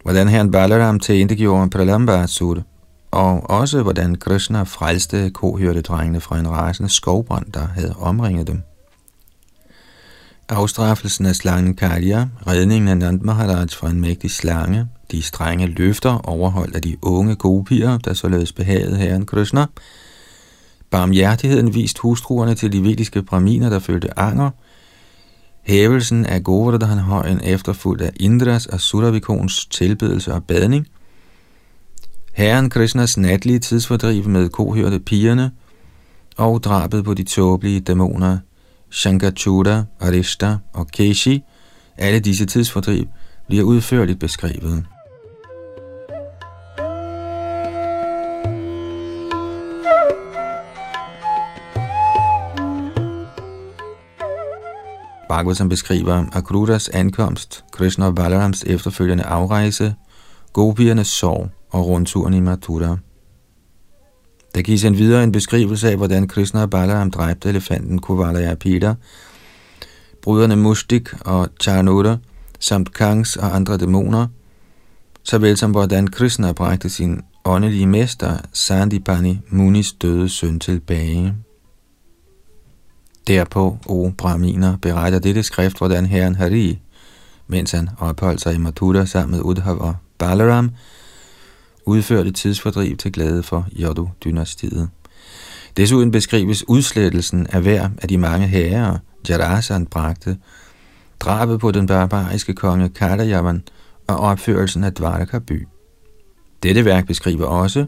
hvordan 0.09 0.29
herren 0.29 0.51
Balaram 0.51 1.01
til 1.01 1.37
gjorde 1.37 1.71
Pralambasura, 1.71 2.61
og 3.11 3.51
også 3.51 3.83
hvordan 3.83 4.15
Krishna 4.15 4.63
frelste 4.63 5.31
kohørte 5.31 5.81
drengene 5.81 6.21
fra 6.21 6.39
en 6.39 6.51
rasende 6.51 6.91
skovbrand, 6.91 7.53
der 7.53 7.67
havde 7.67 7.95
omringet 7.99 8.47
dem. 8.47 8.63
Afstraffelsen 10.49 11.27
af 11.27 11.35
slangen 11.35 11.75
Kalya, 11.75 12.27
redningen 12.47 12.89
af 12.89 12.97
Nand 12.97 13.21
Maharaj 13.21 13.67
fra 13.67 13.91
en 13.91 14.01
mægtig 14.01 14.31
slange, 14.31 14.87
de 15.11 15.23
strenge 15.23 15.67
løfter 15.67 16.29
overholdt 16.29 16.77
af 16.77 16.83
de 16.83 16.97
unge 17.03 17.35
gopier, 17.37 17.99
der 17.99 18.15
således 18.15 18.53
behagede 18.53 18.97
herren 18.97 19.27
Krishna, 19.27 19.67
barmhjertigheden 20.91 21.75
vist 21.75 21.99
hustruerne 21.99 22.55
til 22.55 22.73
de 22.73 22.83
vediske 22.83 23.23
braminer, 23.23 23.71
der 23.71 23.79
følte 23.79 24.19
anger, 24.19 24.51
hævelsen 25.69 26.27
af 26.27 26.45
Govardhanhøjen 26.45 27.41
efterfulgt 27.45 28.03
af 28.03 28.13
Indras 28.17 28.67
og 28.67 28.81
Suravikons 28.81 29.67
tilbedelse 29.67 30.35
og 30.35 30.45
badning, 30.45 30.87
herren 32.33 32.71
Krishnas 32.71 33.17
natlige 33.17 33.59
tidsfordriv 33.59 34.29
med 34.29 34.49
kohørte 34.49 35.01
pigerne, 35.01 35.51
og 36.37 36.65
drabet 36.65 37.05
på 37.05 37.15
de 37.15 37.23
tåbelige 37.23 37.81
dæmoner 37.81 38.39
Shankachuda, 38.91 39.85
Arishta 40.01 40.57
og 40.73 40.87
Keshi, 40.87 41.45
alle 41.97 42.21
disse 42.21 42.47
tidsfordriv, 42.47 43.05
bliver 43.49 43.65
udførligt 43.65 44.21
beskrevet. 44.21 44.85
Bhagavatam 55.29 55.69
beskriver 55.69 56.25
Akrutas 56.33 56.89
ankomst, 56.89 57.65
Krishna 57.73 58.07
og 58.07 58.15
Balarams 58.15 58.65
efterfølgende 58.67 59.25
afrejse, 59.25 59.95
gopiernes 60.53 61.07
sorg 61.07 61.51
og 61.71 61.87
rundturen 61.87 62.35
i 62.35 62.41
Mathura. 62.41 62.97
Der 64.55 64.63
gives 64.63 64.85
en 64.85 64.99
videre 64.99 65.25
en 65.25 65.33
beskrivelse 65.33 65.91
af, 65.91 65.97
hvordan 65.97 66.29
Krishna 66.29 66.63
og 66.63 66.71
Balaram 66.71 67.11
dræbte 67.11 67.49
elefanten 67.49 67.99
Kuvalaya 67.99 68.55
Peter, 68.55 68.95
brødrene 70.23 70.57
Mustik 70.57 71.09
og 71.21 71.49
Charnoda, 71.61 72.17
samt 72.61 72.95
Kangs 72.95 73.37
og 73.37 73.57
andre 73.57 73.77
dæmoner, 73.77 74.27
såvel 75.23 75.57
som 75.57 75.71
hvordan 75.71 76.07
Krishna 76.07 76.53
bragte 76.53 76.89
sin 76.89 77.21
åndelige 77.45 77.87
mester, 77.87 78.39
Sandipani, 78.53 79.41
Munis 79.49 79.93
døde 79.93 80.29
søn 80.29 80.61
tilbage. 80.61 81.35
Derpå, 83.29 83.79
o 83.87 84.11
Brahminer, 84.19 84.77
beretter 84.77 85.19
dette 85.19 85.43
skrift, 85.43 85.79
hvordan 85.79 86.07
herren 86.07 86.35
Hari, 86.35 86.79
mens 87.47 87.71
han 87.71 87.89
opholdt 87.99 88.41
sig 88.41 88.55
i 88.55 88.59
Mathura 88.59 89.07
sammen 89.07 89.37
med 89.37 89.45
Udhav 89.45 89.81
og 89.81 89.95
Balaram, 90.19 90.71
udførte 91.87 92.33
tidsfordriv 92.33 92.97
til 92.97 93.13
glæde 93.13 93.43
for 93.43 93.67
Yodu-dynastiet. 93.73 94.89
Desuden 95.77 96.11
beskrives 96.11 96.69
udslettelsen 96.69 97.47
af 97.47 97.63
hver 97.63 97.89
af 98.03 98.09
de 98.09 98.19
mange 98.19 98.47
herrer, 98.47 98.99
Jarasan 99.29 99.87
bragte, 99.87 100.39
drabet 101.21 101.61
på 101.61 101.71
den 101.71 101.87
barbariske 101.87 102.55
konge 102.55 102.89
Kadayavan 102.89 103.63
og 104.07 104.17
opførelsen 104.17 104.85
af 104.85 104.95
Dvaraka 104.95 105.39
by. 105.39 105.69
Dette 106.63 106.85
værk 106.85 107.07
beskriver 107.07 107.47
også, 107.47 107.87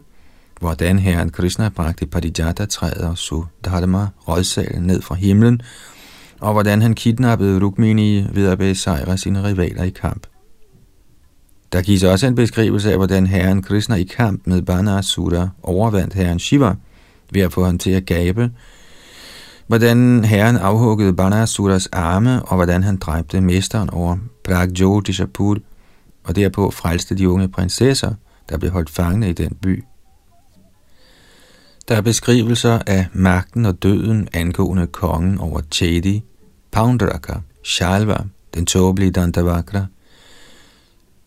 hvordan 0.61 0.99
herren 0.99 1.29
Krishna 1.29 1.69
bragte 1.69 2.05
Parijata-træet 2.05 3.01
og 3.01 3.17
Sudharma 3.17 4.07
rådsalen 4.27 4.83
ned 4.83 5.01
fra 5.01 5.15
himlen, 5.15 5.61
og 6.39 6.53
hvordan 6.53 6.81
han 6.81 6.93
kidnappede 6.93 7.65
Rukmini 7.65 8.25
ved 8.33 8.47
at 8.47 8.57
besejre 8.57 9.17
sine 9.17 9.43
rivaler 9.43 9.83
i 9.83 9.89
kamp. 9.89 10.27
Der 11.73 11.81
gives 11.81 12.03
også 12.03 12.27
en 12.27 12.35
beskrivelse 12.35 12.91
af, 12.91 12.97
hvordan 12.97 13.27
herren 13.27 13.61
Krishna 13.61 13.95
i 13.95 14.03
kamp 14.03 14.41
med 14.47 14.61
Banasura 14.61 15.49
overvandt 15.63 16.13
herren 16.13 16.39
Shiva 16.39 16.75
ved 17.31 17.41
at 17.41 17.53
få 17.53 17.65
ham 17.65 17.77
til 17.77 17.91
at 17.91 18.05
gabe, 18.05 18.51
hvordan 19.67 20.25
herren 20.25 20.57
afhuggede 20.57 21.13
Banasuras 21.13 21.87
arme, 21.87 22.41
og 22.45 22.55
hvordan 22.55 22.83
han 22.83 22.97
dræbte 22.97 23.41
mesteren 23.41 23.89
over 23.89 24.17
Pragjotishapur, 24.43 25.57
og 26.23 26.35
derpå 26.35 26.71
frelste 26.71 27.15
de 27.15 27.29
unge 27.29 27.47
prinsesser, 27.47 28.13
der 28.49 28.57
blev 28.57 28.71
holdt 28.71 28.89
fangne 28.89 29.29
i 29.29 29.33
den 29.33 29.55
by. 29.61 29.83
Der 31.87 31.95
er 31.95 32.01
beskrivelser 32.01 32.79
af 32.87 33.07
magten 33.13 33.65
og 33.65 33.83
døden 33.83 34.27
angående 34.33 34.87
kongen 34.87 35.37
over 35.37 35.61
Chedi, 35.71 36.23
Poundraka, 36.71 37.33
Shalva, 37.63 38.17
den 38.53 38.65
tåbelige 38.65 39.11
Dantavakra, 39.11 39.85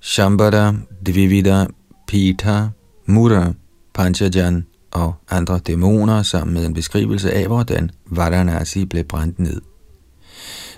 Shambhara, 0.01 0.75
Dvivida, 1.07 1.67
Pita, 2.07 2.69
Mura, 3.07 3.53
Panchajan 3.95 4.67
og 4.91 5.15
andre 5.31 5.59
dæmoner 5.59 6.23
sammen 6.23 6.55
med 6.55 6.67
en 6.67 6.75
beskrivelse 6.75 7.33
af, 7.33 7.47
hvordan 7.47 7.91
Varanasi 8.07 8.85
blev 8.85 9.05
brændt 9.05 9.39
ned. 9.39 9.61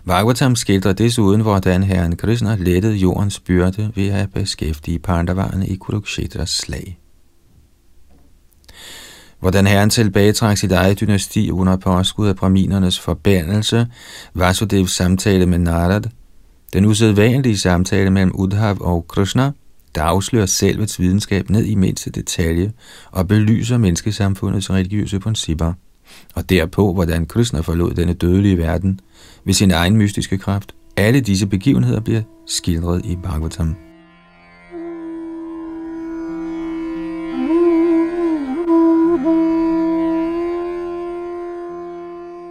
Bhagavatam 0.07 0.57
skildrer 0.57 0.93
desuden, 0.93 1.41
hvordan 1.41 1.83
herren 1.83 2.17
Krishna 2.17 2.55
lettede 2.55 2.95
jordens 2.95 3.41
byrde 3.41 3.93
ved 3.95 4.09
at 4.09 4.33
beskæftige 4.33 4.99
pandavarerne 4.99 5.67
i 5.67 5.77
Kurukshetras 5.77 6.51
slag. 6.51 6.99
Hvordan 9.41 9.67
herren 9.67 9.91
tilbagetrak 9.91 10.59
sit 10.59 10.73
eget 10.73 11.01
dynasti 11.01 11.51
under 11.51 11.77
påskud 11.77 12.29
af 12.29 12.37
braminernes 12.37 13.01
forbandelse, 13.01 13.87
Vasudevs 14.35 14.91
samtale 14.91 15.47
med 15.47 15.59
Narad, 15.59 16.03
den 16.73 16.85
usædvanlige 16.85 17.59
samtale 17.59 18.11
mellem 18.11 18.33
Udhav 18.35 18.77
og 18.81 19.09
Krishna, 19.09 19.51
der 19.95 20.03
afslører 20.03 20.47
selvets 20.47 21.01
videnskab 21.01 21.51
ned 21.51 21.65
i 21.65 21.75
mindste 21.75 22.11
detalje 22.11 22.73
og 23.11 23.29
belyser 23.29 23.79
menneskesamfundets 23.79 24.71
religiøse 24.71 25.21
principper, 25.21 25.73
og 26.35 26.51
derpå, 26.51 26.93
hvordan 26.93 27.27
Krishna 27.27 27.61
forlod 27.61 27.95
denne 27.95 28.13
dødelige 28.13 28.59
verden 28.59 29.01
ved 29.45 29.55
sin 29.55 29.71
egen 29.71 29.97
mystiske 29.97 30.39
kraft. 30.39 30.75
Alle 30.97 31.21
disse 31.21 31.47
begivenheder 31.47 32.01
bliver 32.01 32.23
skildret 32.47 33.05
i 33.05 33.17
Bhagavatam. 33.23 33.77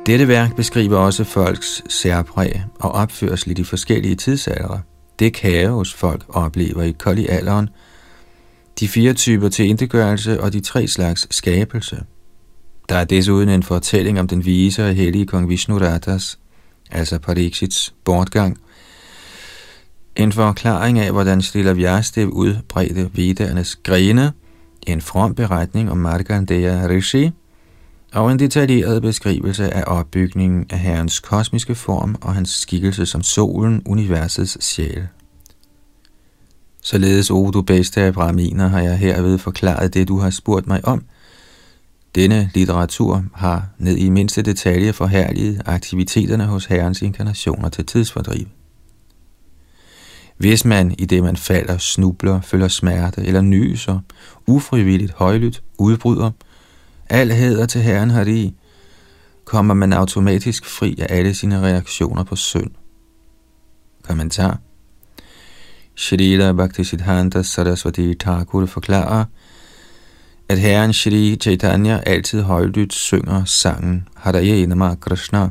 Dette 0.05 0.27
værk 0.27 0.55
beskriver 0.55 0.97
også 0.97 1.24
folks 1.24 1.83
særpræg 1.89 2.63
og 2.79 2.91
opførsel 2.91 3.51
i 3.51 3.53
de 3.53 3.65
forskellige 3.65 4.15
tidsalder. 4.15 4.79
Det 5.19 5.33
kaos, 5.33 5.93
folk 5.93 6.25
oplever 6.29 6.81
i 6.81 6.91
koldi-alderen, 6.91 7.69
de 8.79 8.88
fire 8.88 9.13
typer 9.13 9.50
til 9.50 9.65
indegørelse 9.65 10.41
og 10.41 10.53
de 10.53 10.59
tre 10.59 10.88
slags 10.88 11.35
skabelse. 11.35 12.03
Der 12.89 12.95
er 12.95 13.03
desuden 13.03 13.50
en 13.50 13.63
fortælling 13.63 14.19
om 14.19 14.27
den 14.27 14.45
vise 14.45 14.85
og 14.88 14.93
hellige 14.93 15.25
kong 15.25 15.50
Vishnuratas, 15.50 16.39
altså 16.91 17.19
Parikshits 17.19 17.93
bortgang, 18.03 18.57
en 20.15 20.31
forklaring 20.31 21.00
af, 21.00 21.12
hvordan 21.12 21.41
Srila 21.41 21.71
Vyastev 21.71 22.29
udbredte 22.29 23.09
vedernes 23.13 23.75
grene, 23.75 24.31
en 24.88 25.01
from 25.01 25.35
beretning 25.35 25.91
om 25.91 25.97
Markandeya 25.97 26.88
Rishi, 26.89 27.31
og 28.15 28.31
en 28.31 28.39
detaljeret 28.39 29.01
beskrivelse 29.01 29.74
af 29.74 29.84
opbygningen 29.88 30.65
af 30.69 30.79
Herrens 30.79 31.19
kosmiske 31.19 31.75
form 31.75 32.15
og 32.22 32.36
hans 32.36 32.50
skikkelse 32.50 33.05
som 33.05 33.24
solen, 33.24 33.81
universets 33.86 34.65
sjæl. 34.65 35.07
Således, 36.81 37.31
o 37.31 37.51
du 37.51 37.62
bedste 37.62 38.01
af 38.01 38.13
Brahminer, 38.13 38.67
har 38.67 38.81
jeg 38.81 38.98
herved 38.98 39.38
forklaret 39.38 39.93
det, 39.93 40.07
du 40.07 40.19
har 40.19 40.29
spurgt 40.29 40.67
mig 40.67 40.86
om. 40.86 41.05
Denne 42.15 42.51
litteratur 42.53 43.24
har 43.34 43.67
ned 43.77 43.98
i 43.98 44.10
mindste 44.10 44.41
detalje 44.41 44.93
forhærliget 44.93 45.62
aktiviteterne 45.65 46.45
hos 46.45 46.65
Herrens 46.65 47.01
inkarnationer 47.01 47.69
til 47.69 47.86
tidsfordriv. 47.86 48.45
Hvis 50.38 50.65
man 50.65 50.95
i 51.00 51.05
det 51.05 51.24
man 51.24 51.38
falder, 51.38 51.77
snubler, 51.77 52.41
føler 52.41 52.67
smerte 52.67 53.22
eller 53.25 53.41
nyser, 53.41 54.00
ufrivilligt 54.48 55.13
højlydt 55.13 55.63
udbryder, 55.77 56.31
al 57.09 57.31
hæder 57.31 57.65
til 57.65 57.81
Herren 57.81 58.09
Hari, 58.09 58.53
kommer 59.45 59.74
man 59.74 59.93
automatisk 59.93 60.65
fri 60.65 60.95
af 61.00 61.17
alle 61.17 61.33
sine 61.33 61.62
reaktioner 61.62 62.24
på 62.24 62.35
synd. 62.35 62.71
Kommentar 64.03 64.59
Shrila 65.95 66.51
Bhaktisiddhanta 66.51 67.41
Saraswati 67.41 68.13
Thakur 68.13 68.65
forklarer, 68.65 69.25
at 70.50 70.59
Herren 70.59 70.93
Shri 70.93 71.35
Chaitanya 71.35 72.00
altid 72.05 72.41
højlydt 72.41 72.93
synger 72.93 73.45
sangen 73.45 74.07
Haraye 74.15 74.65
Nama 74.65 74.95
Krishna 74.95 75.50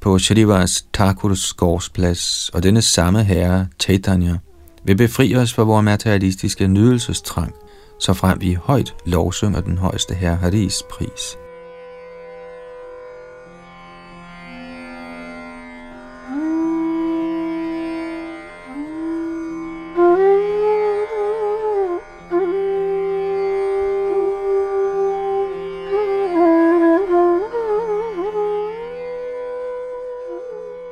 på 0.00 0.18
Shrivas 0.18 0.86
Thakurs 0.94 1.52
gårdsplads, 1.52 2.48
og 2.48 2.62
denne 2.62 2.82
samme 2.82 3.24
herre 3.24 3.66
Chaitanya 3.80 4.38
vil 4.84 4.96
befri 4.96 5.36
os 5.36 5.54
fra 5.54 5.62
vores 5.62 5.84
materialistiske 5.84 6.68
nydelsestrang, 6.68 7.54
så 7.98 8.14
frem 8.14 8.40
vi 8.40 8.54
højt 8.54 8.94
lovsynger 9.04 9.60
den 9.60 9.78
højeste 9.78 10.14
herre 10.14 10.36
Haris 10.36 10.82
pris. 10.82 11.38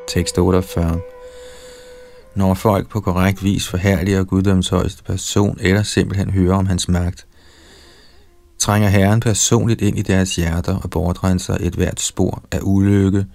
Tekst 0.06 0.38
48. 0.38 1.12
Når 2.34 2.54
folk 2.54 2.88
på 2.88 3.00
korrekt 3.00 3.44
vis 3.44 3.68
forhærliger 3.68 4.24
Guddoms 4.24 4.68
højeste 4.68 5.02
person, 5.02 5.58
eller 5.60 5.82
simpelthen 5.82 6.30
hører 6.30 6.56
om 6.56 6.66
hans 6.66 6.88
magt, 6.88 7.26
trænger 8.58 8.88
Herren 8.88 9.20
personligt 9.20 9.80
ind 9.80 9.98
i 9.98 10.02
deres 10.02 10.36
hjerter 10.36 10.76
og 10.76 10.90
bortrenser 10.90 11.56
et 11.60 11.74
hvert 11.74 12.00
spor 12.00 12.42
af 12.50 12.58
ulykke, 12.62 13.26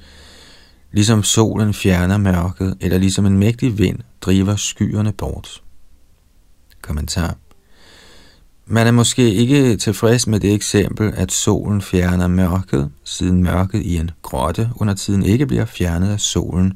ligesom 0.91 1.23
solen 1.23 1.73
fjerner 1.73 2.17
mørket, 2.17 2.77
eller 2.81 2.97
ligesom 2.97 3.25
en 3.25 3.37
mægtig 3.37 3.77
vind 3.77 3.99
driver 4.21 4.55
skyerne 4.55 5.13
bort. 5.13 5.63
Kommentar 6.81 7.35
man 8.69 8.87
er 8.87 8.91
måske 8.91 9.33
ikke 9.33 9.77
tilfreds 9.77 10.27
med 10.27 10.39
det 10.39 10.53
eksempel, 10.53 11.13
at 11.15 11.31
solen 11.31 11.81
fjerner 11.81 12.27
mørket, 12.27 12.89
siden 13.03 13.43
mørket 13.43 13.81
i 13.81 13.97
en 13.97 14.11
grotte 14.21 14.69
under 14.75 14.93
tiden 14.93 15.23
ikke 15.23 15.45
bliver 15.45 15.65
fjernet 15.65 16.09
af 16.09 16.19
solen. 16.19 16.73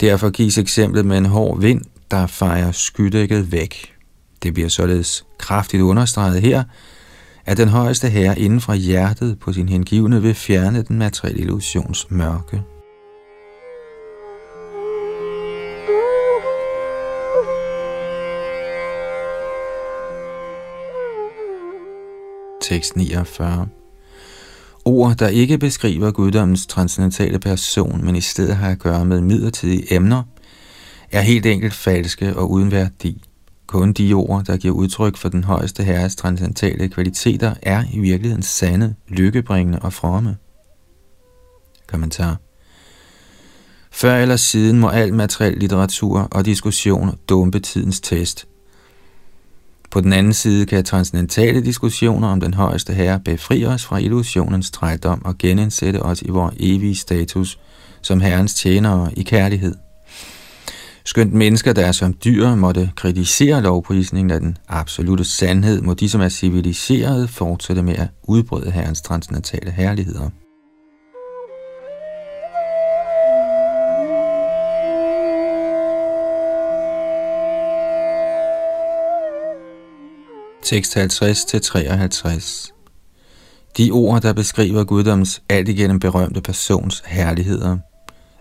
Derfor 0.00 0.30
gives 0.30 0.58
eksemplet 0.58 1.06
med 1.06 1.18
en 1.18 1.26
hård 1.26 1.60
vind, 1.60 1.82
der 2.10 2.26
fejrer 2.26 2.72
skydækket 2.72 3.52
væk. 3.52 3.94
Det 4.42 4.54
bliver 4.54 4.68
således 4.68 5.24
kraftigt 5.38 5.82
understreget 5.82 6.42
her, 6.42 6.64
at 7.46 7.56
den 7.56 7.68
højeste 7.68 8.08
herre 8.08 8.38
inden 8.38 8.60
fra 8.60 8.74
hjertet 8.74 9.38
på 9.38 9.52
sin 9.52 9.68
hengivne 9.68 10.22
vil 10.22 10.34
fjerne 10.34 10.82
den 10.82 10.98
materielle 10.98 11.40
illusions 11.40 12.10
mørke. 12.10 12.62
tekst 22.60 22.96
49. 22.96 23.79
Ord, 24.90 25.16
der 25.16 25.28
ikke 25.28 25.58
beskriver 25.58 26.10
guddommens 26.10 26.66
transcendentale 26.66 27.38
person, 27.38 28.04
men 28.04 28.16
i 28.16 28.20
stedet 28.20 28.56
har 28.56 28.70
at 28.70 28.78
gøre 28.78 29.04
med 29.04 29.20
midlertidige 29.20 29.94
emner, 29.94 30.22
er 31.10 31.20
helt 31.20 31.46
enkelt 31.46 31.74
falske 31.74 32.36
og 32.36 32.50
uden 32.50 32.70
værdi. 32.70 33.24
Kun 33.66 33.92
de 33.92 34.12
ord, 34.12 34.44
der 34.44 34.56
giver 34.56 34.74
udtryk 34.74 35.16
for 35.16 35.28
den 35.28 35.44
højeste 35.44 35.84
herres 35.84 36.16
transcendentale 36.16 36.88
kvaliteter, 36.88 37.54
er 37.62 37.84
i 37.92 37.98
virkeligheden 37.98 38.42
sande, 38.42 38.94
lykkebringende 39.08 39.78
og 39.78 39.92
fromme. 39.92 40.36
Kommentar. 41.86 42.36
Før 43.90 44.16
eller 44.16 44.36
siden 44.36 44.78
må 44.78 44.88
al 44.88 45.14
materiel 45.14 45.58
litteratur 45.58 46.28
og 46.30 46.44
diskussion 46.46 47.18
dumpe 47.28 47.60
tidens 47.60 48.00
test– 48.00 48.46
på 49.90 50.00
den 50.00 50.12
anden 50.12 50.32
side 50.32 50.66
kan 50.66 50.84
transcendentale 50.84 51.64
diskussioner 51.64 52.28
om 52.28 52.40
den 52.40 52.54
højeste 52.54 52.92
herre 52.92 53.20
befri 53.20 53.66
os 53.66 53.84
fra 53.84 53.98
illusionens 53.98 54.70
trældom 54.70 55.24
og 55.24 55.38
genindsætte 55.38 56.02
os 56.02 56.22
i 56.22 56.30
vores 56.30 56.54
evige 56.60 56.94
status 56.94 57.58
som 58.02 58.20
herrens 58.20 58.54
tjenere 58.54 59.10
i 59.16 59.22
kærlighed. 59.22 59.74
Skønt 61.04 61.32
mennesker, 61.32 61.72
der 61.72 61.86
er 61.86 61.92
som 61.92 62.14
dyr, 62.24 62.54
måtte 62.54 62.90
kritisere 62.96 63.62
lovprisningen 63.62 64.30
af 64.30 64.40
den 64.40 64.58
absolute 64.68 65.24
sandhed, 65.24 65.80
må 65.80 65.94
de, 65.94 66.08
som 66.08 66.20
er 66.20 66.28
civiliserede, 66.28 67.28
fortsætte 67.28 67.82
med 67.82 67.94
at 67.94 68.08
udbrede 68.22 68.70
herrens 68.70 69.02
transcendentale 69.02 69.70
herligheder. 69.70 70.30
Tekst 80.70 80.96
50-53. 80.96 82.70
De 83.76 83.90
ord, 83.90 84.22
der 84.22 84.32
beskriver 84.32 84.84
guddoms 84.84 85.42
alt 85.48 85.68
igennem 85.68 86.00
berømte 86.00 86.40
persons 86.40 87.02
herligheder, 87.06 87.78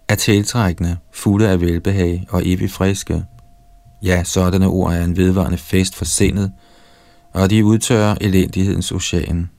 er 0.07 0.15
tiltrækkende, 0.15 0.97
fulde 1.13 1.49
af 1.49 1.61
velbehag 1.61 2.25
og 2.29 2.41
evig 2.45 2.71
friske. 2.71 3.23
Ja, 4.03 4.23
sådanne 4.23 4.67
ord 4.67 4.93
er 4.93 5.03
en 5.03 5.17
vedvarende 5.17 5.57
fest 5.57 5.95
for 5.95 6.05
sindet, 6.05 6.51
og 7.33 7.49
de 7.49 7.65
udtørrer 7.65 8.15
elendighedens 8.21 8.91
ocean. 8.91 9.49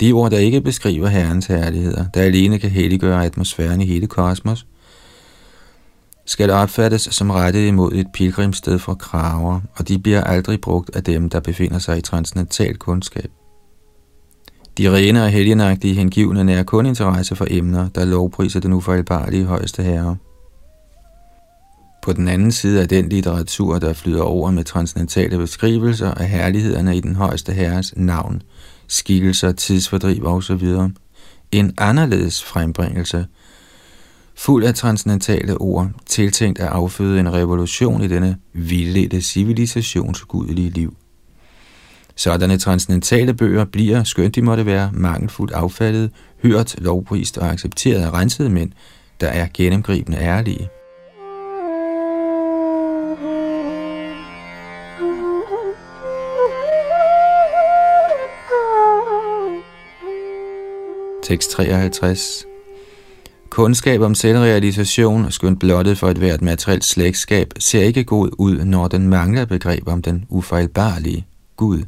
De 0.00 0.12
ord, 0.12 0.30
der 0.30 0.38
ikke 0.38 0.60
beskriver 0.60 1.08
Herrens 1.08 1.46
herligheder, 1.46 2.04
der 2.14 2.22
alene 2.22 2.58
kan 2.58 2.70
helliggøre 2.70 3.24
atmosfæren 3.24 3.80
i 3.80 3.86
hele 3.86 4.06
kosmos, 4.06 4.66
skal 6.26 6.50
opfattes 6.50 7.02
som 7.02 7.30
rettet 7.30 7.68
imod 7.68 7.92
et 7.92 8.06
pilgrimsted 8.14 8.78
for 8.78 8.94
kraver, 8.94 9.60
og 9.76 9.88
de 9.88 9.98
bliver 9.98 10.24
aldrig 10.24 10.60
brugt 10.60 10.96
af 10.96 11.04
dem, 11.04 11.30
der 11.30 11.40
befinder 11.40 11.78
sig 11.78 11.98
i 11.98 12.00
transcendental 12.00 12.76
kundskab. 12.76 13.30
De 14.78 14.92
rene 14.92 15.22
og 15.22 15.30
helgenagtige 15.30 15.94
hengivne 15.94 16.44
nærer 16.44 16.62
kun 16.62 16.86
interesse 16.86 17.36
for 17.36 17.46
emner, 17.50 17.88
der 17.88 18.04
lovpriser 18.04 18.60
den 18.60 18.72
ufejlbarlige 18.72 19.44
højeste 19.44 19.82
herre. 19.82 20.16
På 22.02 22.12
den 22.12 22.28
anden 22.28 22.52
side 22.52 22.80
af 22.82 22.88
den 22.88 23.08
litteratur, 23.08 23.78
der 23.78 23.92
flyder 23.92 24.22
over 24.22 24.50
med 24.50 24.64
transcendentale 24.64 25.38
beskrivelser 25.38 26.14
af 26.14 26.28
herlighederne 26.28 26.96
i 26.96 27.00
den 27.00 27.16
højeste 27.16 27.52
herres 27.52 27.94
navn, 27.96 28.42
skikkelser, 28.88 29.52
tidsfordriv 29.52 30.26
osv., 30.26 30.68
en 31.52 31.74
anderledes 31.78 32.44
frembringelse– 32.44 33.26
fuld 34.44 34.64
af 34.64 34.74
transcendentale 34.74 35.58
ord, 35.60 35.90
tiltænkt 36.06 36.58
at 36.58 36.68
afføde 36.68 37.20
en 37.20 37.32
revolution 37.32 38.02
i 38.02 38.08
denne 38.08 38.36
vildledte 38.52 39.20
civilisations 39.20 40.20
gudelige 40.20 40.70
liv. 40.70 40.96
Sådanne 42.16 42.58
transcendentale 42.58 43.34
bøger 43.34 43.64
bliver, 43.64 44.04
skønt 44.04 44.34
de 44.34 44.42
måtte 44.42 44.66
være, 44.66 44.90
mangelfuldt 44.92 45.52
affaldet, 45.52 46.10
hørt, 46.42 46.74
lovprist 46.78 47.38
og 47.38 47.50
accepteret 47.50 48.02
af 48.02 48.12
rensede 48.12 48.50
mænd, 48.50 48.72
der 49.20 49.28
er 49.28 49.48
gennemgribende 49.54 50.18
ærlige. 50.18 50.68
Tekst 61.22 61.50
53 61.50 62.51
Kundskab 63.52 64.00
om 64.00 64.14
selvrealisation, 64.14 65.30
skønt 65.30 65.60
blottet 65.60 65.98
for 65.98 66.08
et 66.08 66.18
hvert 66.18 66.42
materielt 66.42 66.84
slægtskab, 66.84 67.52
ser 67.58 67.82
ikke 67.82 68.04
god 68.04 68.30
ud, 68.38 68.64
når 68.64 68.88
den 68.88 69.08
mangler 69.08 69.44
begreb 69.44 69.88
om 69.88 70.02
den 70.02 70.24
ufejlbarlige 70.28 71.26
Gud. 71.56 71.82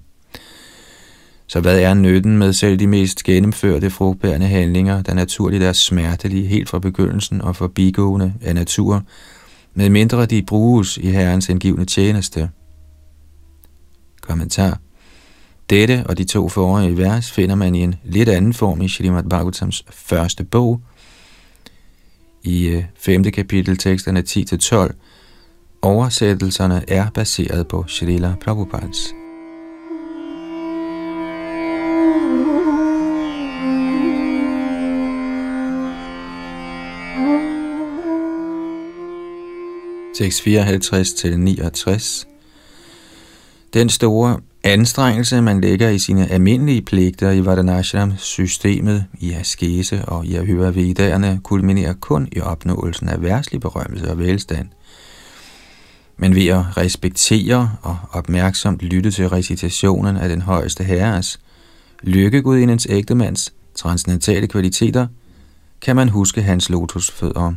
Så 1.47 1.61
hvad 1.61 1.81
er 1.81 1.95
nytten 1.95 2.39
med 2.39 2.53
selv 2.53 2.79
de 2.79 2.87
mest 2.87 3.25
gennemførte 3.25 3.91
frugtbærende 3.91 4.47
handlinger, 4.47 5.03
der 5.03 5.15
naturligt 5.15 5.63
er 5.63 5.73
smertelige 5.73 6.47
helt 6.47 6.69
fra 6.69 6.79
begyndelsen 6.79 7.41
og 7.43 7.57
forbigående 7.57 8.35
af 8.43 8.55
natur, 8.55 9.03
med 9.75 9.89
mindre 9.89 10.27
de 10.27 10.43
bruges 10.43 10.97
i 10.97 11.11
Herrens 11.11 11.49
indgivende 11.49 11.85
tjeneste? 11.85 12.51
Kommentar 14.21 14.79
Dette 15.71 16.05
og 16.07 16.19
de 16.19 16.25
to 16.25 16.49
forrige 16.49 16.99
vers 16.99 17.31
finder 17.31 17.55
man 17.55 17.75
i 17.75 17.83
en 17.83 17.95
lidt 18.05 18.29
anden 18.29 18.55
form 18.55 18.83
i 18.83 18.89
Srimad 18.89 19.23
Bhagavatams 19.23 19.85
første 19.91 20.45
bog, 20.45 20.81
i 22.45 22.67
øh, 22.67 22.85
5. 22.95 23.25
Kapitel 23.25 23.77
teksterne 23.77 24.23
10-12. 24.91 24.95
Oversættelserne 25.83 26.85
er 26.89 27.11
baseret 27.11 27.69
på 27.69 27.85
Srila 27.87 28.35
Prabhupads. 28.41 29.15
Tekst 40.15 40.43
54 40.43 41.13
til 41.13 41.41
69. 41.41 42.29
Den 43.75 43.89
store 43.89 44.41
anstrengelse, 44.65 45.43
man 45.43 45.61
lægger 45.61 45.89
i 45.89 45.99
sine 45.99 46.31
almindelige 46.31 46.83
pligter 46.83 47.31
i 47.31 47.45
Vardhanashram-systemet, 47.45 49.05
i 49.21 49.33
askese 49.33 50.05
og 50.05 50.27
i 50.27 50.35
at 50.35 50.47
høre 50.47 50.75
vedderne, 50.75 51.41
kulminerer 51.43 51.93
kun 51.93 52.29
i 52.33 52.41
opnåelsen 52.41 53.09
af 53.09 53.23
værtslig 53.23 53.61
berømmelse 53.61 54.11
og 54.11 54.19
velstand. 54.19 54.69
Men 56.17 56.35
ved 56.35 56.47
at 56.47 56.77
respektere 56.77 57.71
og 57.83 57.97
opmærksomt 58.13 58.83
lytte 58.83 59.11
til 59.11 59.29
recitationen 59.29 60.17
af 60.17 60.29
den 60.29 60.43
højeste 60.43 60.85
herres, 60.85 61.41
lykkegudindens 62.03 62.87
ægtemands 62.91 63.53
transcendentale 63.75 64.47
kvaliteter, 64.47 65.07
kan 65.81 65.97
man 65.97 66.09
huske 66.09 66.43
hans 66.43 66.71
lotusfødder. 66.71 67.53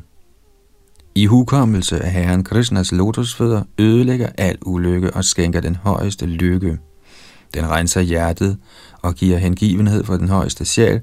I 1.16 1.26
hukommelse 1.26 2.00
af 2.00 2.12
Herren 2.12 2.44
Krishnas 2.44 2.92
lotusfødder 2.92 3.64
ødelægger 3.78 4.30
al 4.38 4.58
ulykke 4.66 5.14
og 5.14 5.24
skænker 5.24 5.62
den 5.62 5.76
højeste 5.76 6.26
lykke. 6.26 6.78
Den 7.54 7.70
renser 7.70 8.02
hjertet 8.02 8.58
og 9.02 9.16
giver 9.16 9.38
hengivenhed 9.38 10.04
for 10.04 10.18
den 10.18 10.30
højeste 10.30 10.66
sjæl, 10.66 11.02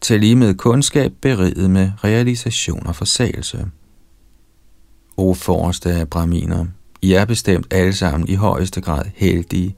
til 0.00 0.20
lige 0.20 0.36
med 0.36 0.54
kundskab 0.54 1.12
beriget 1.22 1.70
med 1.70 1.90
realisation 2.04 2.86
og 2.86 2.96
forsagelse. 2.96 3.66
O 5.16 5.34
forreste 5.34 5.90
af 5.90 6.08
braminer, 6.08 6.66
I 7.02 7.12
er 7.12 7.24
bestemt 7.24 7.66
alle 7.70 7.92
sammen 7.92 8.28
i 8.28 8.34
højeste 8.34 8.80
grad 8.80 9.04
heldige, 9.14 9.76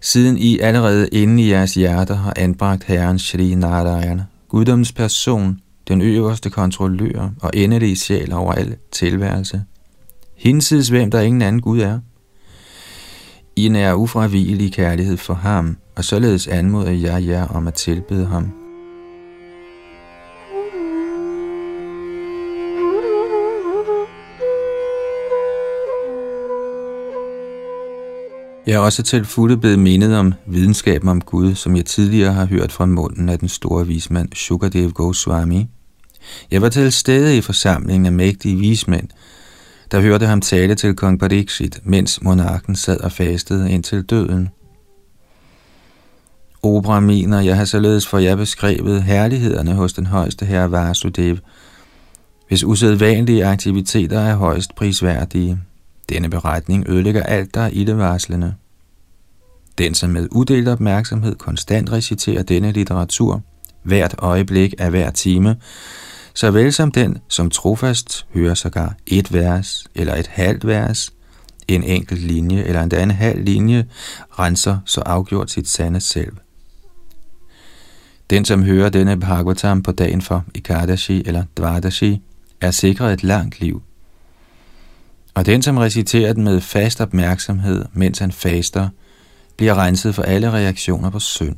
siden 0.00 0.38
I 0.38 0.58
allerede 0.58 1.08
inde 1.08 1.42
i 1.42 1.50
jeres 1.50 1.74
hjerter 1.74 2.14
har 2.14 2.32
anbragt 2.36 2.84
Herren 2.84 3.18
Shri 3.18 3.54
Narayan, 3.54 4.20
guddoms 4.48 4.92
person, 4.92 5.60
den 5.88 6.00
øverste 6.00 6.50
kontrollør 6.50 7.30
og 7.42 7.50
endelige 7.54 7.96
sjæl 7.96 8.32
over 8.32 8.52
al 8.52 8.76
tilværelse. 8.92 9.64
Hinsides 10.36 10.88
hvem 10.88 11.10
der 11.10 11.20
ingen 11.20 11.42
anden 11.42 11.62
Gud 11.62 11.80
er. 11.80 12.00
I 13.58 13.68
nær 13.68 13.94
ufravigelig 13.94 14.72
kærlighed 14.72 15.16
for 15.16 15.34
ham, 15.34 15.76
og 15.96 16.04
således 16.04 16.46
anmoder 16.46 16.90
jeg 16.90 17.26
jer 17.26 17.46
om 17.46 17.66
at 17.66 17.74
tilbede 17.74 18.26
ham. 18.26 18.52
Jeg 28.66 28.74
er 28.74 28.78
også 28.78 29.02
til 29.02 29.24
fulde 29.24 29.56
blevet 29.56 29.78
mindet 29.78 30.16
om 30.16 30.32
videnskaben 30.46 31.08
om 31.08 31.20
Gud, 31.20 31.54
som 31.54 31.76
jeg 31.76 31.84
tidligere 31.84 32.32
har 32.32 32.46
hørt 32.46 32.72
fra 32.72 32.86
munden 32.86 33.28
af 33.28 33.38
den 33.38 33.48
store 33.48 33.86
vismand 33.86 34.32
Shukadev 34.32 34.90
Goswami. 34.90 35.66
Jeg 36.50 36.62
var 36.62 36.68
til 36.68 36.92
stede 36.92 37.36
i 37.36 37.40
forsamlingen 37.40 38.06
af 38.06 38.12
mægtige 38.12 38.56
vismænd, 38.56 39.08
der 39.90 40.00
hørte 40.00 40.26
ham 40.26 40.40
tale 40.40 40.74
til 40.74 40.94
kong 40.94 41.20
Pariksit, 41.20 41.80
mens 41.84 42.22
monarken 42.22 42.76
sad 42.76 43.00
og 43.00 43.12
fastede 43.12 43.70
indtil 43.70 44.02
døden. 44.02 44.48
Opera 46.62 47.00
mener, 47.00 47.40
jeg 47.40 47.56
har 47.56 47.64
således 47.64 48.06
for 48.06 48.18
jer 48.18 48.36
beskrevet 48.36 49.02
herlighederne 49.02 49.74
hos 49.74 49.92
den 49.92 50.06
højeste 50.06 50.46
herre 50.46 50.70
Vasudev, 50.70 51.36
hvis 52.48 52.64
usædvanlige 52.64 53.46
aktiviteter 53.46 54.20
er 54.20 54.36
højst 54.36 54.74
prisværdige. 54.74 55.58
Denne 56.08 56.30
beretning 56.30 56.88
ødelægger 56.88 57.22
alt, 57.22 57.54
der 57.54 57.60
er 57.60 57.70
ildevarslende. 57.72 58.54
Den, 59.78 59.94
som 59.94 60.10
med 60.10 60.28
uddelt 60.30 60.68
opmærksomhed 60.68 61.34
konstant 61.34 61.92
reciterer 61.92 62.42
denne 62.42 62.72
litteratur, 62.72 63.42
hvert 63.82 64.14
øjeblik 64.18 64.74
af 64.78 64.90
hver 64.90 65.10
time, 65.10 65.56
såvel 66.36 66.72
som 66.72 66.90
den, 66.90 67.18
som 67.28 67.50
trofast 67.50 68.26
hører 68.34 68.54
sågar 68.54 68.94
et 69.06 69.32
vers 69.32 69.84
eller 69.94 70.14
et 70.14 70.26
halvt 70.26 70.66
vers, 70.66 71.12
en 71.68 71.84
enkelt 71.84 72.20
linje 72.20 72.62
eller 72.62 72.82
en 72.82 73.10
halv 73.10 73.44
linje, 73.44 73.86
renser 74.38 74.78
så 74.84 75.00
afgjort 75.00 75.50
sit 75.50 75.68
sande 75.68 76.00
selv. 76.00 76.32
Den, 78.30 78.44
som 78.44 78.62
hører 78.62 78.88
denne 78.88 79.20
Bhagavatam 79.20 79.82
på 79.82 79.92
dagen 79.92 80.22
for 80.22 80.44
Ikadashi 80.54 81.22
eller 81.26 81.44
Dvadashi, 81.56 82.22
er 82.60 82.70
sikret 82.70 83.12
et 83.12 83.22
langt 83.22 83.60
liv. 83.60 83.82
Og 85.34 85.46
den, 85.46 85.62
som 85.62 85.78
reciterer 85.78 86.32
den 86.32 86.44
med 86.44 86.60
fast 86.60 87.00
opmærksomhed, 87.00 87.84
mens 87.92 88.18
han 88.18 88.32
faster, 88.32 88.88
bliver 89.56 89.78
renset 89.78 90.14
for 90.14 90.22
alle 90.22 90.52
reaktioner 90.52 91.10
på 91.10 91.18
synd. 91.18 91.56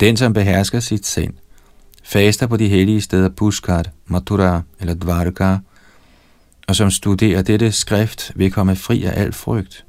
Den, 0.00 0.16
som 0.16 0.32
behersker 0.32 0.80
sit 0.80 1.06
sind, 1.06 1.34
faster 2.04 2.46
på 2.46 2.56
de 2.56 2.68
hellige 2.68 3.00
steder 3.00 3.28
Pushkar, 3.28 3.84
Mathura 4.06 4.62
eller 4.80 4.94
Dvarka, 4.94 5.56
og 6.68 6.76
som 6.76 6.90
studerer 6.90 7.42
dette 7.42 7.72
skrift, 7.72 8.32
vil 8.34 8.52
komme 8.52 8.76
fri 8.76 9.04
af 9.04 9.20
al 9.22 9.32
frygt. 9.32 9.84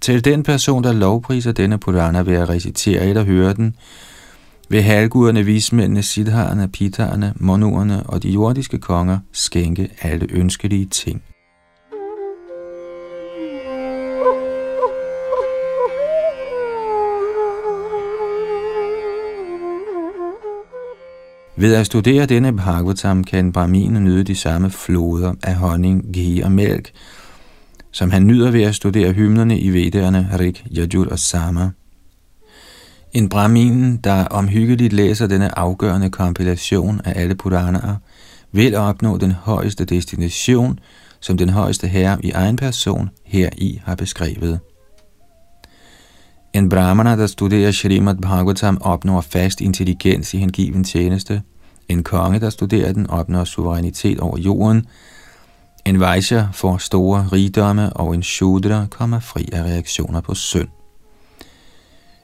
Til 0.00 0.24
den 0.24 0.42
person, 0.42 0.84
der 0.84 0.92
lovpriser 0.92 1.52
denne 1.52 1.78
Purana 1.78 2.20
ved 2.20 2.34
at 2.34 2.48
recitere 2.48 3.06
eller 3.06 3.24
høre 3.24 3.54
den, 3.54 3.74
vil 4.68 4.82
halvguderne, 4.82 5.44
vismændene, 5.44 6.02
siddharerne, 6.02 6.68
pitarerne, 6.68 7.32
monuerne 7.36 8.02
og 8.02 8.22
de 8.22 8.30
jordiske 8.30 8.78
konger 8.78 9.18
skænke 9.32 9.90
alle 10.02 10.26
ønskelige 10.30 10.86
ting. 10.86 11.22
Ved 21.60 21.74
at 21.74 21.86
studere 21.86 22.26
denne 22.26 22.56
Bhagavatam 22.56 23.24
kan 23.24 23.52
Brahminen 23.52 24.04
nyde 24.04 24.24
de 24.24 24.34
samme 24.34 24.70
floder 24.70 25.34
af 25.42 25.54
honning, 25.54 26.04
ghee 26.12 26.44
og 26.44 26.52
mælk, 26.52 26.90
som 27.92 28.10
han 28.10 28.26
nyder 28.26 28.50
ved 28.50 28.62
at 28.62 28.74
studere 28.74 29.12
hymnerne 29.12 29.58
i 29.58 29.70
Vedderne, 29.70 30.28
Rik, 30.38 30.64
Yajur 30.76 31.08
og 31.10 31.18
Sama. 31.18 31.70
En 33.12 33.28
Brahminen, 33.28 33.96
der 33.96 34.24
omhyggeligt 34.24 34.92
læser 34.92 35.26
denne 35.26 35.58
afgørende 35.58 36.10
kompilation 36.10 37.00
af 37.04 37.20
alle 37.20 37.34
Puranaer, 37.34 37.96
vil 38.52 38.74
opnå 38.74 39.18
den 39.18 39.32
højeste 39.32 39.84
destination, 39.84 40.78
som 41.20 41.36
den 41.38 41.48
højeste 41.48 41.86
herre 41.86 42.18
i 42.24 42.30
egen 42.30 42.56
person 42.56 43.10
her 43.24 43.50
i 43.56 43.80
har 43.84 43.94
beskrevet. 43.94 44.60
En 46.52 46.68
brahmana, 46.68 47.16
der 47.16 47.26
studerer 47.26 47.72
Srimad 47.72 48.16
Bhagavatam, 48.16 48.78
opnår 48.80 49.20
fast 49.20 49.60
intelligens 49.60 50.34
i 50.34 50.38
hengiven 50.38 50.84
tjeneste. 50.84 51.42
En 51.88 52.02
konge, 52.02 52.40
der 52.40 52.50
studerer 52.50 52.92
den, 52.92 53.10
opnår 53.10 53.44
suverænitet 53.44 54.20
over 54.20 54.38
jorden. 54.38 54.86
En 55.84 56.00
Vaishya 56.00 56.48
får 56.52 56.78
store 56.78 57.28
rigdomme, 57.32 57.92
og 57.92 58.14
en 58.14 58.22
Shudra 58.22 58.86
kommer 58.90 59.20
fri 59.20 59.48
af 59.52 59.62
reaktioner 59.62 60.20
på 60.20 60.34
synd. 60.34 60.68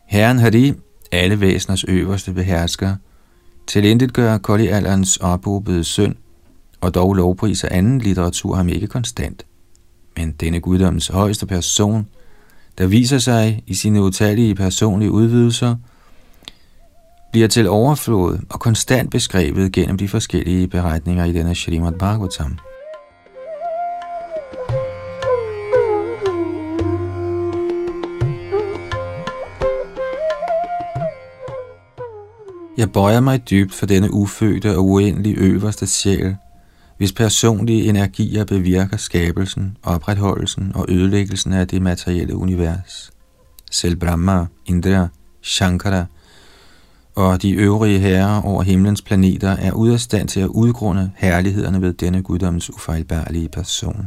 Herren 0.07 0.39
Hari, 0.39 0.73
alle 1.13 1.41
væseners 1.41 1.85
øverste 1.85 2.33
behersker, 2.33 2.97
til 3.67 4.11
gør 4.13 4.39
Koli 4.39 4.69
ophobede 5.21 5.85
synd, 5.85 6.15
og 6.81 6.95
dog 6.95 7.15
lovpriser 7.15 7.69
anden 7.71 7.99
litteratur 7.99 8.55
ham 8.55 8.69
ikke 8.69 8.87
konstant. 8.87 9.47
Men 10.17 10.33
denne 10.33 10.61
guddommens 10.61 11.09
højeste 11.09 11.47
person– 11.47 12.07
der 12.79 12.87
viser 12.87 13.19
sig 13.19 13.63
i 13.67 13.75
sine 13.75 14.03
utallige 14.03 14.55
personlige 14.55 15.11
udvidelser, 15.11 15.77
bliver 17.33 17.49
til 17.49 17.69
overflod 17.69 18.39
og 18.51 18.61
konstant 18.61 19.11
beskrevet 19.11 19.73
gennem 19.73 19.99
de 19.99 20.09
forskellige 20.09 20.69
beretninger 20.69 21.25
i 21.25 21.33
denne 21.33 21.55
Srimad 21.55 21.93
Bhagavatam. 21.93 22.59
Jeg 32.77 32.93
bøjer 32.93 33.21
mig 33.21 33.51
dybt 33.51 33.75
for 33.75 33.87
denne 33.87 34.13
ufødte 34.13 34.77
og 34.77 34.85
uendelige 34.85 35.37
øverste 35.37 35.87
sjæl, 35.87 36.37
hvis 36.99 37.13
personlige 37.13 37.89
energier 37.89 38.45
bevirker 38.45 38.97
skabelsen, 38.97 39.77
opretholdelsen 39.83 40.73
og 40.75 40.87
ødelæggelsen 40.89 41.53
af 41.53 41.69
det 41.69 41.83
materielle 41.83 42.37
univers. 42.37 43.11
Selv 43.71 43.97
Brahma, 43.97 44.47
Indra, 44.67 45.09
Shankara 45.43 46.05
og 47.15 47.43
de 47.43 47.51
øvrige 47.51 47.99
herrer 47.99 48.43
over 48.43 48.63
himlens 48.63 49.03
planeter 49.03 49.51
er 49.51 49.73
ude 49.73 49.93
af 49.93 50.01
stand 50.01 50.29
til 50.29 50.41
at 50.41 50.47
udgrunde 50.47 51.11
herlighederne 51.17 51.83
ved 51.83 51.93
denne 51.93 52.23
guddoms 52.23 52.71
ufejlbarlige 52.71 53.49
person. 53.49 54.07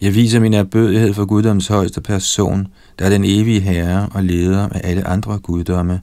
Jeg 0.00 0.14
viser 0.14 0.40
min 0.40 0.54
erbødighed 0.54 1.14
for 1.14 1.24
guddoms 1.24 1.66
højeste 1.66 2.00
person, 2.00 2.66
der 2.98 3.04
er 3.04 3.10
den 3.10 3.24
evige 3.24 3.60
herre 3.60 4.08
og 4.12 4.24
leder 4.24 4.68
af 4.68 4.80
alle 4.84 5.06
andre 5.06 5.38
guddomme, 5.38 6.00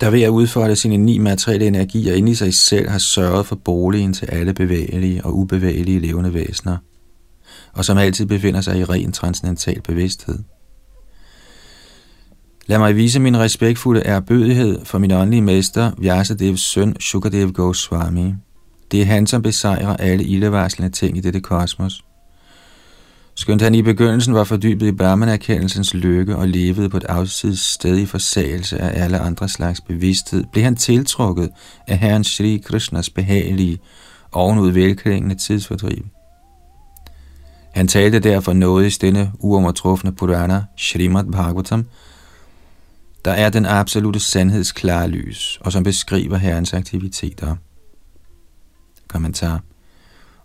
der 0.00 0.10
ved 0.10 0.22
at 0.22 0.28
udfolde 0.28 0.76
sine 0.76 0.96
ni 0.96 1.18
materielle 1.18 1.66
energier 1.66 2.14
ind 2.14 2.28
i 2.28 2.34
sig 2.34 2.54
selv 2.54 2.88
har 2.88 2.98
sørget 2.98 3.46
for 3.46 3.56
boligen 3.56 4.12
til 4.12 4.26
alle 4.26 4.54
bevægelige 4.54 5.24
og 5.24 5.36
ubevægelige 5.36 6.00
levende 6.00 6.34
væsener, 6.34 6.76
og 7.72 7.84
som 7.84 7.98
altid 7.98 8.26
befinder 8.26 8.60
sig 8.60 8.78
i 8.78 8.84
ren 8.84 9.12
transcendental 9.12 9.82
bevidsthed. 9.82 10.38
Lad 12.66 12.78
mig 12.78 12.96
vise 12.96 13.20
min 13.20 13.38
respektfulde 13.38 14.00
erbødighed 14.00 14.84
for 14.84 14.98
min 14.98 15.10
åndelige 15.10 15.42
mester, 15.42 15.92
Vyasadevs 15.98 16.60
søn 16.60 16.96
Shukadev 17.00 17.52
Goswami. 17.52 18.34
Det 18.90 19.02
er 19.02 19.06
han, 19.06 19.26
som 19.26 19.42
besejrer 19.42 19.96
alle 19.96 20.24
ildevarslende 20.24 20.90
ting 20.90 21.16
i 21.16 21.20
dette 21.20 21.40
kosmos. 21.40 22.04
Skønt 23.40 23.62
han 23.62 23.74
i 23.74 23.82
begyndelsen 23.82 24.34
var 24.34 24.44
fordybet 24.44 24.86
i 24.86 24.92
Brahman-erkendelsens 24.92 25.94
lykke 25.94 26.36
og 26.36 26.48
levede 26.48 26.88
på 26.88 26.96
et 26.96 27.04
afsides 27.04 27.60
sted 27.60 27.98
i 27.98 28.06
forsagelse 28.06 28.78
af 28.78 29.04
alle 29.04 29.18
andre 29.18 29.48
slags 29.48 29.80
bevidsthed, 29.80 30.44
blev 30.52 30.64
han 30.64 30.76
tiltrukket 30.76 31.50
af 31.86 31.98
Herren 31.98 32.24
Sri 32.24 32.62
Krishnas 32.64 33.10
behagelige, 33.10 33.78
ovenud 34.32 34.70
velklingende 34.70 35.34
tidsfordriv. 35.34 36.06
Han 37.74 37.88
talte 37.88 38.18
derfor 38.18 38.52
noget 38.52 38.96
i 38.96 39.06
denne 39.06 39.32
uomertrufne 39.38 40.12
Purana, 40.12 40.64
Srimad 40.76 41.24
Bhagavatam, 41.24 41.86
der 43.24 43.32
er 43.32 43.50
den 43.50 43.66
absolute 43.66 44.20
sandhedsklare 44.20 45.08
lys, 45.08 45.58
og 45.60 45.72
som 45.72 45.82
beskriver 45.82 46.36
Herrens 46.36 46.74
aktiviteter. 46.74 47.56
Kommentar 49.08 49.60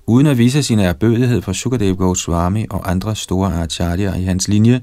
Uden 0.07 0.27
at 0.27 0.37
vise 0.37 0.63
sin 0.63 0.79
erbødighed 0.79 1.41
for 1.41 1.53
Sukadev 1.53 1.95
Goswami 1.95 2.65
og 2.69 2.91
andre 2.91 3.15
store 3.15 3.63
acharyer 3.63 4.15
i 4.15 4.23
hans 4.23 4.47
linje, 4.47 4.81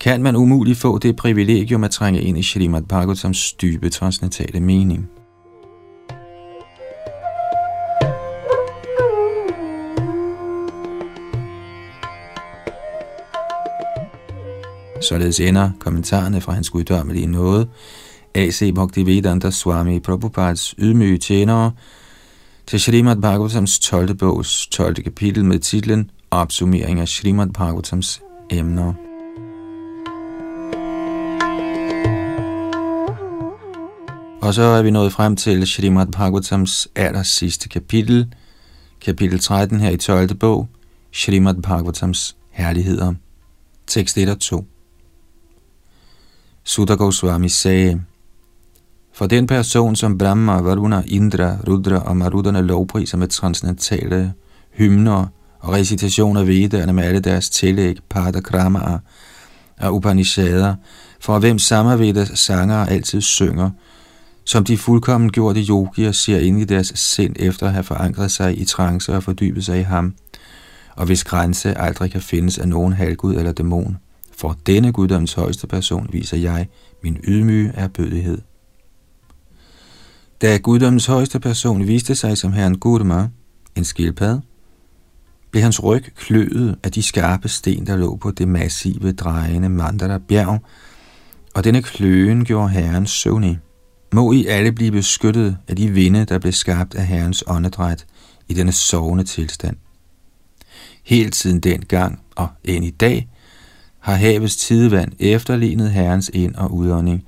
kan 0.00 0.22
man 0.22 0.36
umuligt 0.36 0.78
få 0.78 0.98
det 0.98 1.16
privilegium 1.16 1.84
at 1.84 1.90
trænge 1.90 2.22
ind 2.22 2.38
i 2.38 2.42
Srimad 2.42 2.82
Bhagavatams 2.82 3.52
dybe 3.52 3.90
transcendentale 3.90 4.60
mening. 4.60 5.08
Således 15.00 15.40
ender 15.40 15.70
kommentarerne 15.78 16.40
fra 16.40 16.52
hans 16.52 16.70
guddommelige 16.70 17.26
nåde, 17.26 17.68
A.C. 18.34 18.74
Bhaktivedanta 18.74 19.50
Swami 19.50 20.00
Prabhupads 20.00 20.74
ydmyge 20.78 21.18
tjenere, 21.18 21.72
til 22.68 22.80
Srimad 22.80 23.16
Bhagavatams 23.16 23.78
12. 23.78 24.14
bogs 24.14 24.66
12. 24.66 25.02
kapitel 25.02 25.44
med 25.44 25.58
titlen 25.58 26.10
Opsummering 26.30 27.00
af 27.00 27.08
Srimad 27.08 27.46
Bhagavatams 27.46 28.22
emner. 28.50 28.92
Og 34.42 34.54
så 34.54 34.62
er 34.62 34.82
vi 34.82 34.90
nået 34.90 35.12
frem 35.12 35.36
til 35.36 35.66
Srimad 35.66 36.06
Bhagavatams 36.06 36.88
aller 36.94 37.22
sidste 37.22 37.68
kapitel, 37.68 38.34
kapitel 39.00 39.38
13 39.38 39.80
her 39.80 39.90
i 39.90 39.96
12. 39.96 40.34
bog, 40.34 40.68
Srimad 41.12 41.62
Bhagavatams 41.62 42.36
herligheder. 42.50 43.14
Tekst 43.86 44.18
1 44.18 44.28
og 44.28 44.40
2. 44.40 44.66
Sutta 46.64 46.94
Goswami 46.94 47.48
sagde, 47.48 48.00
for 49.18 49.26
den 49.26 49.46
person, 49.46 49.96
som 49.96 50.18
Brahma, 50.18 50.60
Varuna, 50.60 51.02
Indra, 51.06 51.56
Rudra 51.68 51.96
og 51.96 52.16
Marudana 52.16 52.60
lovpriser 52.60 53.18
med 53.18 53.28
transcendentale 53.28 54.16
øh, 54.16 54.28
hymner 54.72 55.26
og 55.60 55.72
recitationer 55.72 56.40
af 56.40 56.46
vedderne 56.46 56.92
med 56.92 57.04
alle 57.04 57.20
deres 57.20 57.50
tillæg, 57.50 57.96
padakramaer 58.08 58.98
og 59.80 59.94
upanishader, 59.94 60.74
for 61.20 61.38
hvem 61.38 61.58
Samavedas 61.58 62.38
sanger 62.38 62.76
altid 62.76 63.20
synger, 63.20 63.70
som 64.44 64.64
de 64.64 64.78
fuldkommen 64.78 65.32
gjorte 65.32 65.60
yogier 65.60 66.12
ser 66.12 66.38
ind 66.38 66.60
i 66.60 66.64
deres 66.64 66.92
sind 66.94 67.36
efter 67.38 67.66
at 67.66 67.72
have 67.72 67.84
forankret 67.84 68.30
sig 68.30 68.60
i 68.60 68.64
trance 68.64 69.14
og 69.14 69.22
fordybet 69.22 69.64
sig 69.64 69.78
i 69.78 69.82
ham, 69.82 70.14
og 70.96 71.06
hvis 71.06 71.24
grænse 71.24 71.78
aldrig 71.78 72.10
kan 72.10 72.22
findes 72.22 72.58
af 72.58 72.68
nogen 72.68 72.92
halvgud 72.92 73.34
eller 73.34 73.52
dæmon. 73.52 73.96
For 74.36 74.56
denne 74.66 74.92
guddoms 74.92 75.32
højeste 75.32 75.66
person 75.66 76.08
viser 76.12 76.36
jeg 76.36 76.66
min 77.02 77.16
ydmyge 77.24 77.72
erbødighed. 77.74 78.38
Da 80.42 80.56
guddommens 80.56 81.06
højeste 81.06 81.40
person 81.40 81.86
viste 81.86 82.14
sig 82.14 82.38
som 82.38 82.52
herren 82.52 82.78
Gudma, 82.78 83.28
en 83.76 83.84
skildpad, 83.84 84.40
blev 85.50 85.62
hans 85.62 85.82
ryg 85.82 86.04
kløet 86.16 86.78
af 86.82 86.92
de 86.92 87.02
skarpe 87.02 87.48
sten, 87.48 87.86
der 87.86 87.96
lå 87.96 88.16
på 88.16 88.30
det 88.30 88.48
massive, 88.48 89.12
drejende 89.12 89.68
Mandara 89.68 90.18
bjerg, 90.18 90.62
og 91.54 91.64
denne 91.64 91.82
kløen 91.82 92.44
gjorde 92.44 92.68
herren 92.68 93.06
søvnig. 93.06 93.58
Må 94.12 94.32
I 94.32 94.46
alle 94.46 94.72
blive 94.72 94.90
beskyttet 94.90 95.56
af 95.68 95.76
de 95.76 95.90
vinde, 95.90 96.24
der 96.24 96.38
blev 96.38 96.52
skabt 96.52 96.94
af 96.94 97.06
herrens 97.06 97.44
åndedræt 97.46 98.06
i 98.48 98.54
denne 98.54 98.72
sovende 98.72 99.24
tilstand. 99.24 99.76
Helt 101.04 101.36
siden 101.36 101.60
den 101.60 101.80
gang 101.80 102.20
og 102.36 102.48
end 102.64 102.84
i 102.84 102.90
dag 102.90 103.28
har 103.98 104.14
havets 104.14 104.56
tidevand 104.56 105.12
efterlignet 105.18 105.90
herrens 105.90 106.30
ind- 106.34 106.54
og 106.54 106.74
udånding, 106.74 107.24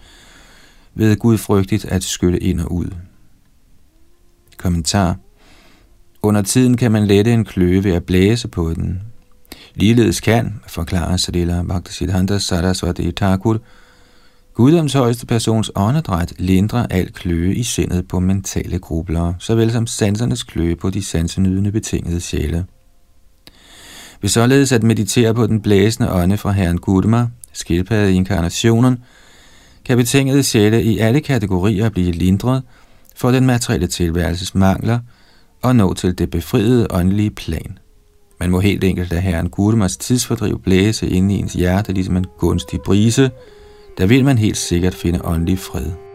ved 0.95 1.17
gudfrygtigt 1.17 1.85
at 1.85 2.05
skylle 2.05 2.39
ind 2.39 2.61
og 2.61 2.73
ud. 2.73 2.95
Kommentar 4.57 5.17
Under 6.23 6.43
tiden 6.43 6.77
kan 6.77 6.93
man 6.93 7.07
lette 7.07 7.33
en 7.33 7.45
kløe 7.45 7.85
ved 7.85 7.93
at 7.93 8.05
blæse 8.05 8.49
på 8.49 8.75
den. 8.75 9.03
Ligeledes 9.75 10.21
kan, 10.21 10.61
forklarer 10.67 11.17
Sadila 11.17 11.63
Bhaktisiddhanta 11.63 12.39
Saraswati 12.39 13.13
Thakur, 13.13 13.61
Guddoms 14.55 14.93
højeste 14.93 15.27
persons 15.27 15.71
åndedræt 15.75 16.33
lindrer 16.39 16.87
al 16.91 17.13
kløe 17.13 17.55
i 17.55 17.63
sindet 17.63 18.09
på 18.09 18.21
mentale 18.21 18.79
grubler, 18.79 19.35
såvel 19.39 19.73
som 19.73 19.87
sansernes 19.87 20.43
kløe 20.43 20.77
på 20.77 20.91
de 20.91 21.05
sansenydende 21.05 21.73
betingede 21.73 22.21
sjæle. 22.21 22.65
Ved 24.21 24.31
således 24.31 24.73
at 24.73 24.83
meditere 24.83 25.35
på 25.35 25.47
den 25.47 25.61
blæsende 25.61 26.13
ånde 26.13 26.37
fra 26.37 26.51
Herren 26.51 26.79
Gudma, 26.79 27.27
skildpadde 27.53 28.13
i 28.13 28.15
inkarnationen, 28.15 28.99
kan 29.85 29.97
betingede 29.97 30.43
sjæle 30.43 30.83
i 30.83 30.99
alle 30.99 31.21
kategorier 31.21 31.89
blive 31.89 32.13
lindret 32.13 32.63
for 33.17 33.31
den 33.31 33.47
materielle 33.47 33.87
tilværelses 33.87 34.55
mangler 34.55 34.99
og 35.63 35.77
nå 35.77 35.95
til 35.95 36.19
det 36.19 36.31
befriede 36.31 36.87
åndelige 36.91 37.31
plan. 37.31 37.79
Man 38.41 38.51
må 38.51 38.61
helt 38.61 38.85
enkelt 38.85 39.11
lade 39.11 39.21
Herren 39.21 39.49
Gudmas 39.49 39.97
tidsfordriv 39.97 40.63
blæse 40.63 41.09
ind 41.09 41.33
i 41.33 41.35
ens 41.35 41.53
hjerte 41.53 41.93
ligesom 41.93 42.17
en 42.17 42.27
gunstig 42.39 42.81
brise, 42.81 43.31
der 43.99 44.07
vil 44.07 44.25
man 44.25 44.39
helt 44.39 44.57
sikkert 44.57 44.95
finde 44.95 45.25
åndelig 45.25 45.59
fred. 45.59 46.10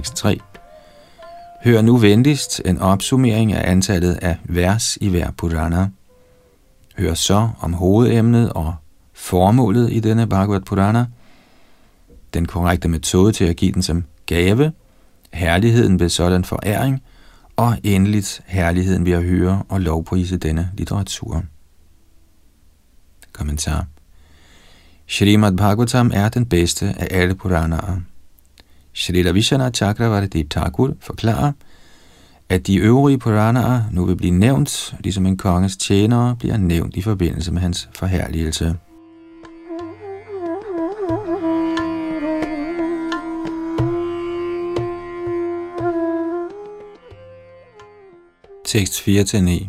Tekst 0.00 0.16
3. 0.16 0.40
Hør 1.64 1.82
nu 1.82 1.96
venligst 1.96 2.62
en 2.64 2.78
opsummering 2.78 3.52
af 3.52 3.70
antallet 3.70 4.14
af 4.14 4.36
vers 4.44 4.98
i 5.00 5.08
hver 5.08 5.30
Purana. 5.30 5.88
Hør 6.98 7.14
så 7.14 7.48
om 7.60 7.72
hovedemnet 7.72 8.52
og 8.52 8.74
formålet 9.12 9.92
i 9.92 10.00
denne 10.00 10.26
Bhagavad 10.26 10.60
Purana, 10.60 11.06
den 12.34 12.46
korrekte 12.46 12.88
metode 12.88 13.32
til 13.32 13.44
at 13.44 13.56
give 13.56 13.72
den 13.72 13.82
som 13.82 14.04
gave, 14.26 14.72
herligheden 15.32 16.00
ved 16.00 16.08
sådan 16.08 16.44
foræring, 16.44 17.02
og 17.56 17.78
endeligt 17.82 18.42
herligheden 18.46 19.06
ved 19.06 19.12
at 19.12 19.22
høre 19.22 19.62
og 19.68 19.80
lovprise 19.80 20.36
denne 20.36 20.70
litteratur. 20.74 21.42
Kommentar 23.32 23.86
Shrimad 25.06 25.56
Bhagavatam 25.56 26.10
er 26.14 26.28
den 26.28 26.46
bedste 26.46 26.94
af 26.98 27.08
alle 27.10 27.34
Puranaer. 27.34 28.00
Shrila 29.00 29.30
Vishana 29.30 29.70
Chakravarti 29.70 30.42
Thakur 30.44 30.94
forklarer, 31.00 31.52
at 32.48 32.66
de 32.66 32.76
øvrige 32.76 33.18
Puranaer 33.18 33.82
nu 33.92 34.04
vil 34.04 34.16
blive 34.16 34.32
nævnt, 34.32 34.94
ligesom 35.00 35.26
en 35.26 35.36
konges 35.36 35.76
tjenere 35.76 36.36
bliver 36.38 36.56
nævnt 36.56 36.96
i 36.96 37.02
forbindelse 37.02 37.52
med 37.52 37.60
hans 37.60 37.88
forherligelse. 37.94 38.76
Tekst 48.64 49.00
4-9 49.08 49.68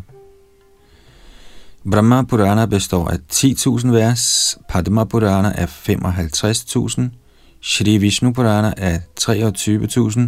Brahma 1.90 2.22
Purana 2.22 2.66
består 2.66 3.08
af 3.08 3.18
10.000 3.32 3.88
vers, 3.88 4.58
Padma 4.68 5.04
Purana 5.04 5.52
af 5.54 5.88
55.000, 5.88 7.21
Shri 7.64 7.96
Vishnu 7.96 8.32
Purana 8.32 8.74
er 8.76 8.98
23.000, 9.20 10.20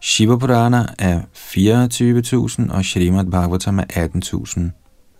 Shiva 0.00 0.36
Purana 0.36 0.86
er 0.98 1.20
24.000 1.34 2.72
og 2.72 2.84
Srimad 2.84 3.24
Bhagavatam 3.24 3.78
er 3.78 3.84
18.000. 3.84 4.60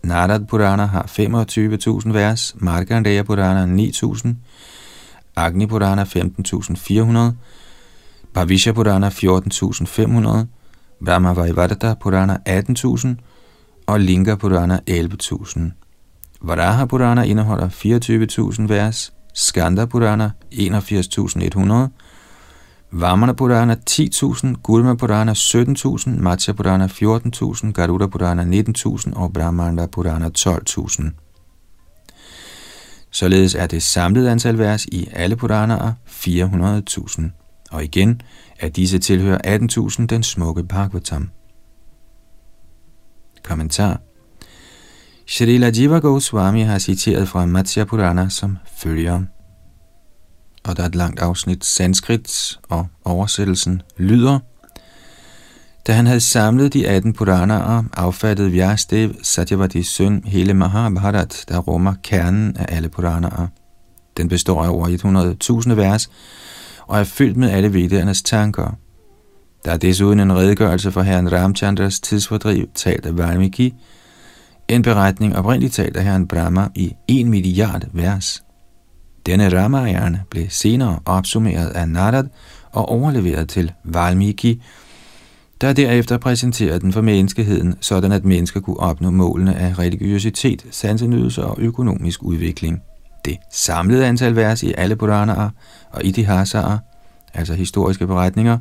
Narad 0.05 0.47
Purana 0.47 0.87
har 0.87 1.03
25.000 1.03 2.12
vers, 2.12 2.55
Markandeya 2.59 3.23
Purana 3.23 3.83
9.000, 3.83 4.29
Agni 5.37 5.67
Purana 5.67 6.05
15.400, 6.05 7.35
Bhavisha 8.35 8.73
Purana 8.73 9.09
14.500, 9.09 10.47
Brahma 11.05 11.33
Vaivadata 11.33 11.95
Purana 11.95 12.38
18.000 12.49 13.09
og 13.87 14.01
Linga 14.01 14.35
Purana 14.35 14.81
11.000. 14.91 15.61
Varaha 16.41 16.85
Purana 16.85 17.23
indeholder 17.23 17.69
24.000 17.69 18.69
vers, 18.69 19.12
Skanda 19.38 19.87
Purana 19.87 20.31
81.100, 20.53 21.88
Vamana 22.90 23.33
Purana 23.33 23.77
10.000, 23.90 24.55
Gulma 24.62 24.94
Purana 24.94 25.33
17.000, 25.33 26.20
Matsya 26.20 26.53
Purana 26.55 26.87
14.000, 26.87 27.72
Garuda 27.72 28.07
Purana 28.07 28.42
19.000 28.42 29.16
og 29.16 29.33
Brahmanda 29.33 29.87
Purana 29.87 30.31
12.000. 30.38 31.03
Således 33.11 33.55
er 33.55 33.66
det 33.66 33.83
samlede 33.83 34.31
antal 34.31 34.59
vers 34.59 34.85
i 34.85 35.09
alle 35.12 35.37
Puranaer 35.37 35.92
400.000. 36.07 37.22
Og 37.70 37.85
igen 37.85 38.20
er 38.61 38.68
disse 38.68 38.98
tilhører 38.98 39.59
18.000 39.98 40.07
den 40.07 40.22
smukke 40.22 40.64
Bhagavatam. 40.64 41.31
Kommentar 43.44 44.01
Srila 45.31 45.71
Jiva 45.71 45.99
Goswami 45.99 46.62
har 46.62 46.79
citeret 46.79 47.29
fra 47.29 47.47
Matsya 47.47 47.85
Purana 47.85 48.29
som 48.29 48.59
følger. 48.77 49.23
Og 50.64 50.77
der 50.77 50.83
er 50.83 50.87
et 50.87 50.95
langt 50.95 51.21
afsnit 51.21 51.64
sanskrit, 51.64 52.59
og 52.69 52.87
oversættelsen 53.05 53.83
lyder. 53.97 54.38
Da 55.87 55.93
han 55.93 56.07
havde 56.07 56.21
samlet 56.21 56.73
de 56.73 56.88
18 56.88 57.12
Puranaer, 57.12 57.85
affattede 57.93 58.51
Vyastev 58.51 59.14
Satyavati 59.23 59.83
søn 59.83 60.23
hele 60.25 60.55
Mahabharat, 60.55 61.45
der 61.49 61.59
rummer 61.59 61.95
kernen 62.03 62.57
af 62.57 62.67
alle 62.69 62.88
Puranaer. 62.88 63.47
Den 64.17 64.29
består 64.29 64.64
af 64.64 64.69
over 64.69 65.62
100.000 65.69 65.75
vers, 65.75 66.11
og 66.87 67.01
er 67.01 67.05
fyldt 67.05 67.37
med 67.37 67.51
alle 67.51 67.75
vedernes 67.75 68.23
tanker. 68.23 68.77
Der 69.64 69.73
er 69.73 69.77
desuden 69.77 70.21
en 70.21 70.37
redegørelse 70.37 70.93
for 70.93 71.03
herren 71.03 71.33
Ramchandras 71.33 72.01
tidsfordriv, 72.01 72.67
talt 72.75 73.07
af 73.07 73.19
Valmiki, 73.19 73.75
en 74.69 74.83
beretning 74.83 75.37
oprindeligt 75.37 75.75
talt 75.75 75.97
af 75.97 76.05
herren 76.05 76.29
Brahma 76.29 76.69
i 76.75 76.93
1 77.09 77.27
milliard 77.27 77.85
vers. 77.93 78.43
Denne 79.27 79.63
Ramayana 79.63 80.21
blev 80.31 80.47
senere 80.49 80.99
opsummeret 81.05 81.69
af 81.69 81.89
Narad 81.89 82.25
og 82.73 82.89
overleveret 82.89 83.49
til 83.49 83.73
Valmiki, 83.85 84.63
der 85.61 85.73
derefter 85.73 86.19
præsenterede 86.19 86.81
den 86.81 86.93
for 86.93 87.01
menneskeheden, 87.01 87.75
sådan 87.81 88.13
at 88.13 88.25
mennesker 88.25 88.61
kunne 88.61 88.81
opnå 88.81 89.11
målene 89.11 89.57
af 89.57 89.79
religiøsitet, 89.79 90.67
sansenydelse 90.71 91.45
og 91.45 91.57
økonomisk 91.59 92.23
udvikling. 92.23 92.83
Det 93.25 93.37
samlede 93.53 94.07
antal 94.07 94.37
vers 94.37 94.63
i 94.63 94.73
alle 94.77 94.97
Puranaer 94.97 95.51
og 95.91 96.05
Itihasaer, 96.05 96.79
altså 97.35 97.55
historiske 97.55 98.07
beretninger, 98.07 98.59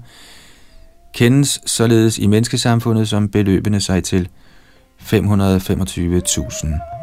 kendes 1.14 1.62
således 1.66 2.18
i 2.18 2.28
menneskesamfundet 2.28 3.10
som 3.10 3.30
beløbende 3.30 3.82
sig 3.82 4.04
til 4.04 4.30
525.000. 5.08 6.98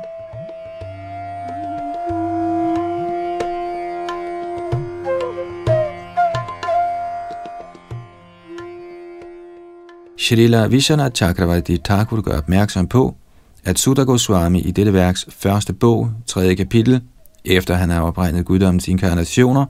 Shrila 10.19 10.67
Vishana 10.67 11.11
Chakravarti 11.11 11.79
Thakur 11.79 12.21
gør 12.21 12.38
opmærksom 12.38 12.87
på, 12.87 13.17
at 13.64 13.79
Sutta 13.79 14.03
Goswami 14.03 14.61
i 14.61 14.71
dette 14.71 14.93
værks 14.93 15.27
første 15.29 15.73
bog, 15.73 16.11
tredje 16.27 16.55
kapitel, 16.55 17.01
efter 17.45 17.75
han 17.75 17.90
har 17.90 18.01
opregnet 18.01 18.45
guddommens 18.45 18.88
inkarnationer, 18.88 19.67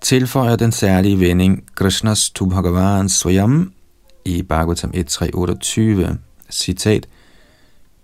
tilføjer 0.00 0.56
den 0.56 0.72
særlige 0.72 1.20
vending 1.20 1.64
Krishnas 1.74 2.30
tu 2.30 2.46
Bhagavan 2.46 3.08
Swayam 3.08 3.72
i 4.24 4.42
Bhagavatam 4.42 4.90
1.3.28, 4.96 6.31
citat, 6.52 7.06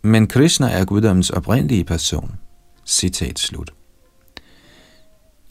men 0.03 0.27
Krishna 0.27 0.69
er 0.71 0.85
guddommens 0.85 1.31
oprindelige 1.31 1.85
person, 1.85 2.33
citat 2.87 3.39
slut. 3.39 3.71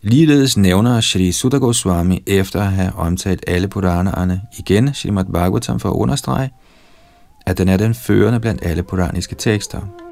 Ligeledes 0.01 0.57
nævner 0.57 1.01
Shri 1.01 1.31
Sutta 1.31 1.57
Goswami 1.57 2.23
efter 2.27 2.62
at 2.62 2.71
have 2.71 2.93
omtalt 2.93 3.43
alle 3.47 3.67
Puranerne 3.67 4.41
igen 4.60 4.93
Srimad 4.93 5.25
Bhagavatam 5.25 5.79
for 5.79 5.89
at 5.89 5.93
understrege, 5.93 6.49
at 7.45 7.57
den 7.57 7.69
er 7.69 7.77
den 7.77 7.93
førende 7.93 8.39
blandt 8.39 8.65
alle 8.65 8.83
puraniske 8.83 9.36
tekster. 9.36 10.07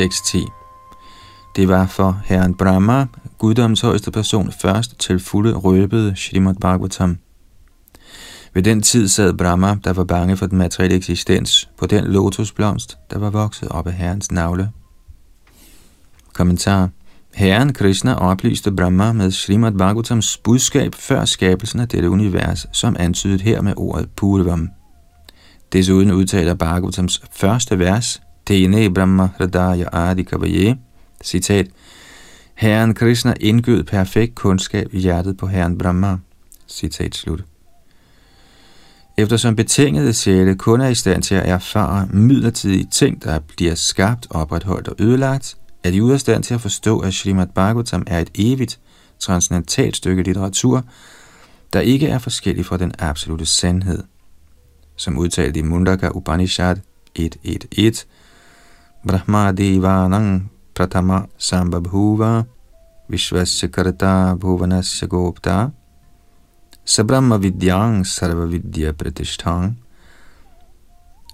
6.10. 0.00 1.52
Det 1.56 1.68
var 1.68 1.86
for 1.86 2.20
herren 2.24 2.54
Brahma, 2.54 3.06
guddoms 3.38 3.80
højeste 3.80 4.10
person, 4.10 4.52
først 4.62 4.98
til 4.98 5.20
fulde 5.20 5.54
røbede 5.54 6.16
Srimad 6.16 6.54
Bhagavatam. 6.54 7.18
Ved 8.54 8.62
den 8.62 8.82
tid 8.82 9.08
sad 9.08 9.34
Brahma, 9.34 9.76
der 9.84 9.92
var 9.92 10.04
bange 10.04 10.36
for 10.36 10.46
den 10.46 10.58
materielle 10.58 10.96
eksistens, 10.96 11.68
på 11.78 11.86
den 11.86 12.04
lotusblomst, 12.04 12.98
der 13.10 13.18
var 13.18 13.30
vokset 13.30 13.68
op 13.68 13.86
af 13.86 13.92
herrens 13.92 14.32
navle. 14.32 14.70
Kommentar 16.32 16.88
Herren 17.34 17.72
Krishna 17.72 18.14
oplyste 18.14 18.72
Brahma 18.72 19.12
med 19.12 19.30
Srimad 19.30 19.72
Bhagavatams 19.72 20.36
budskab 20.36 20.94
før 20.94 21.24
skabelsen 21.24 21.80
af 21.80 21.88
dette 21.88 22.10
univers, 22.10 22.66
som 22.72 22.96
antydet 22.98 23.40
her 23.40 23.62
med 23.62 23.72
ordet 23.76 24.08
Purvam. 24.16 24.68
Desuden 25.72 26.10
udtaler 26.10 26.54
Bhagavatams 26.54 27.22
første 27.32 27.78
vers, 27.78 28.20
Tene 28.46 28.90
Brahma 28.90 29.28
Hridaya 29.38 29.88
Adi 29.92 30.22
Kavaye, 30.22 30.78
citat, 31.24 31.66
Herren 32.54 32.94
Krishna 32.94 33.34
indgød 33.40 33.84
perfekt 33.84 34.34
kundskab 34.34 34.94
i 34.94 34.98
hjertet 34.98 35.36
på 35.36 35.46
Herren 35.46 35.78
Brahma, 35.78 36.18
citat 36.68 37.14
slut. 37.14 37.44
Eftersom 39.18 39.56
betingede 39.56 40.12
sjæle 40.12 40.54
kun 40.54 40.80
er 40.80 40.88
i 40.88 40.94
stand 40.94 41.22
til 41.22 41.34
at 41.34 41.48
erfare 41.48 42.06
midlertidige 42.06 42.88
ting, 42.92 43.24
der 43.24 43.38
bliver 43.38 43.74
skabt, 43.74 44.26
opretholdt 44.30 44.88
og 44.88 44.96
ødelagt, 44.98 45.56
er 45.84 45.90
de 45.90 46.02
ude 46.02 46.14
af 46.14 46.20
stand 46.20 46.42
til 46.42 46.54
at 46.54 46.60
forstå, 46.60 46.98
at 46.98 47.14
Srimad 47.14 47.46
Bhagavatam 47.46 48.04
er 48.06 48.20
et 48.20 48.30
evigt, 48.34 48.78
transcendentalt 49.18 49.96
stykke 49.96 50.22
litteratur, 50.22 50.84
der 51.72 51.80
ikke 51.80 52.08
er 52.08 52.18
forskellig 52.18 52.66
fra 52.66 52.76
den 52.76 52.92
absolute 52.98 53.46
sandhed. 53.46 54.02
Som 54.96 55.18
udtalt 55.18 55.56
i 55.56 55.62
Mundaka 55.62 56.08
Upanishad 56.14 56.76
1.1.1, 57.18 58.04
Brahmadevanang 59.06 60.50
pratama 60.74 61.28
sambabhuva 61.38 62.44
vishvasya 63.08 63.68
karta 63.70 64.34
bhuvanasya 64.34 65.06
gopta 65.06 65.70
sabrahma 66.84 67.38
vidyang 67.38 68.02
sarva 68.02 68.50
vidya 68.50 68.92
pratishtang 68.92 69.76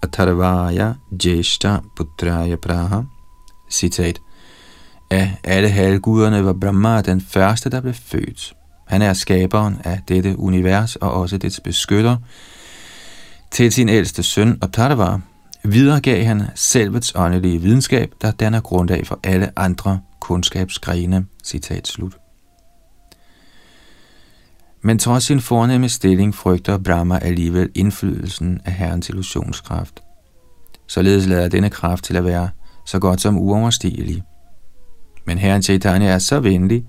atharvaya 0.04 0.98
jeshta 1.16 1.82
putraya 1.96 2.56
praha 2.60 3.06
Citat 3.70 4.20
Af 5.10 5.36
alle 5.44 5.68
halvguderne 5.68 6.44
var 6.44 6.52
Brahma 6.52 7.00
den 7.00 7.20
første, 7.20 7.70
der 7.70 7.80
blev 7.80 7.94
født. 7.94 8.54
Han 8.86 9.02
er 9.02 9.12
skaberen 9.12 9.80
af 9.84 10.00
dette 10.08 10.38
univers 10.38 10.96
og 10.96 11.12
også 11.12 11.38
dets 11.38 11.60
beskytter. 11.60 12.16
Til 13.50 13.72
sin 13.72 13.88
ældste 13.88 14.22
søn 14.22 14.58
Atharva 14.62 15.18
videregav 15.64 16.24
han 16.24 16.42
selvets 16.54 17.12
åndelige 17.14 17.60
videnskab, 17.60 18.12
der 18.22 18.30
danner 18.30 18.60
grundlag 18.60 19.06
for 19.06 19.20
alle 19.24 19.58
andre 19.58 20.00
kundskabsgrene. 20.20 21.26
Citat 21.44 21.88
slut. 21.88 22.16
Men 24.82 24.98
trods 24.98 25.24
sin 25.24 25.40
fornemme 25.40 25.88
stilling 25.88 26.34
frygter 26.34 26.78
Brahma 26.78 27.18
alligevel 27.18 27.70
indflydelsen 27.74 28.60
af 28.64 28.72
herrens 28.72 29.08
illusionskraft. 29.08 30.02
Således 30.86 31.26
lader 31.26 31.48
denne 31.48 31.70
kraft 31.70 32.04
til 32.04 32.16
at 32.16 32.24
være 32.24 32.50
så 32.86 32.98
godt 32.98 33.20
som 33.20 33.38
uoverstigelig. 33.38 34.22
Men 35.26 35.38
herren 35.38 35.62
Chaitanya 35.62 36.08
er 36.08 36.18
så 36.18 36.40
venlig, 36.40 36.84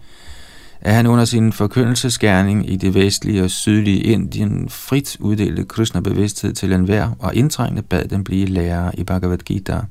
at 0.85 0.93
han 0.93 1.07
under 1.07 1.25
sin 1.25 1.53
forkyndelsesgerning 1.53 2.69
i 2.69 2.75
det 2.75 2.93
vestlige 2.93 3.43
og 3.43 3.49
sydlige 3.49 4.03
Indien 4.03 4.69
frit 4.69 5.17
uddelte 5.19 5.65
Krishna 5.65 5.99
bevidsthed 5.99 6.53
til 6.53 6.73
enhver 6.73 7.09
og 7.19 7.35
indtrængende 7.35 7.81
bad 7.81 8.05
den 8.05 8.23
blive 8.23 8.45
lærer 8.45 8.91
i 8.93 9.03
Bhagavad 9.03 9.37
Gita. 9.37 9.81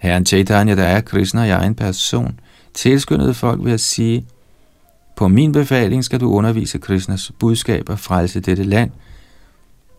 Herren 0.00 0.26
Chaitanya, 0.26 0.76
der 0.76 0.82
er 0.82 1.00
Krishna 1.00 1.44
i 1.44 1.50
egen 1.50 1.74
person, 1.74 2.40
tilskyndede 2.74 3.34
folk 3.34 3.64
ved 3.64 3.72
at 3.72 3.80
sige, 3.80 4.26
på 5.16 5.28
min 5.28 5.52
befaling 5.52 6.04
skal 6.04 6.20
du 6.20 6.32
undervise 6.32 6.78
Krishnas 6.78 7.32
budskab 7.38 7.88
og 7.88 7.98
frelse 7.98 8.40
dette 8.40 8.62
land. 8.62 8.90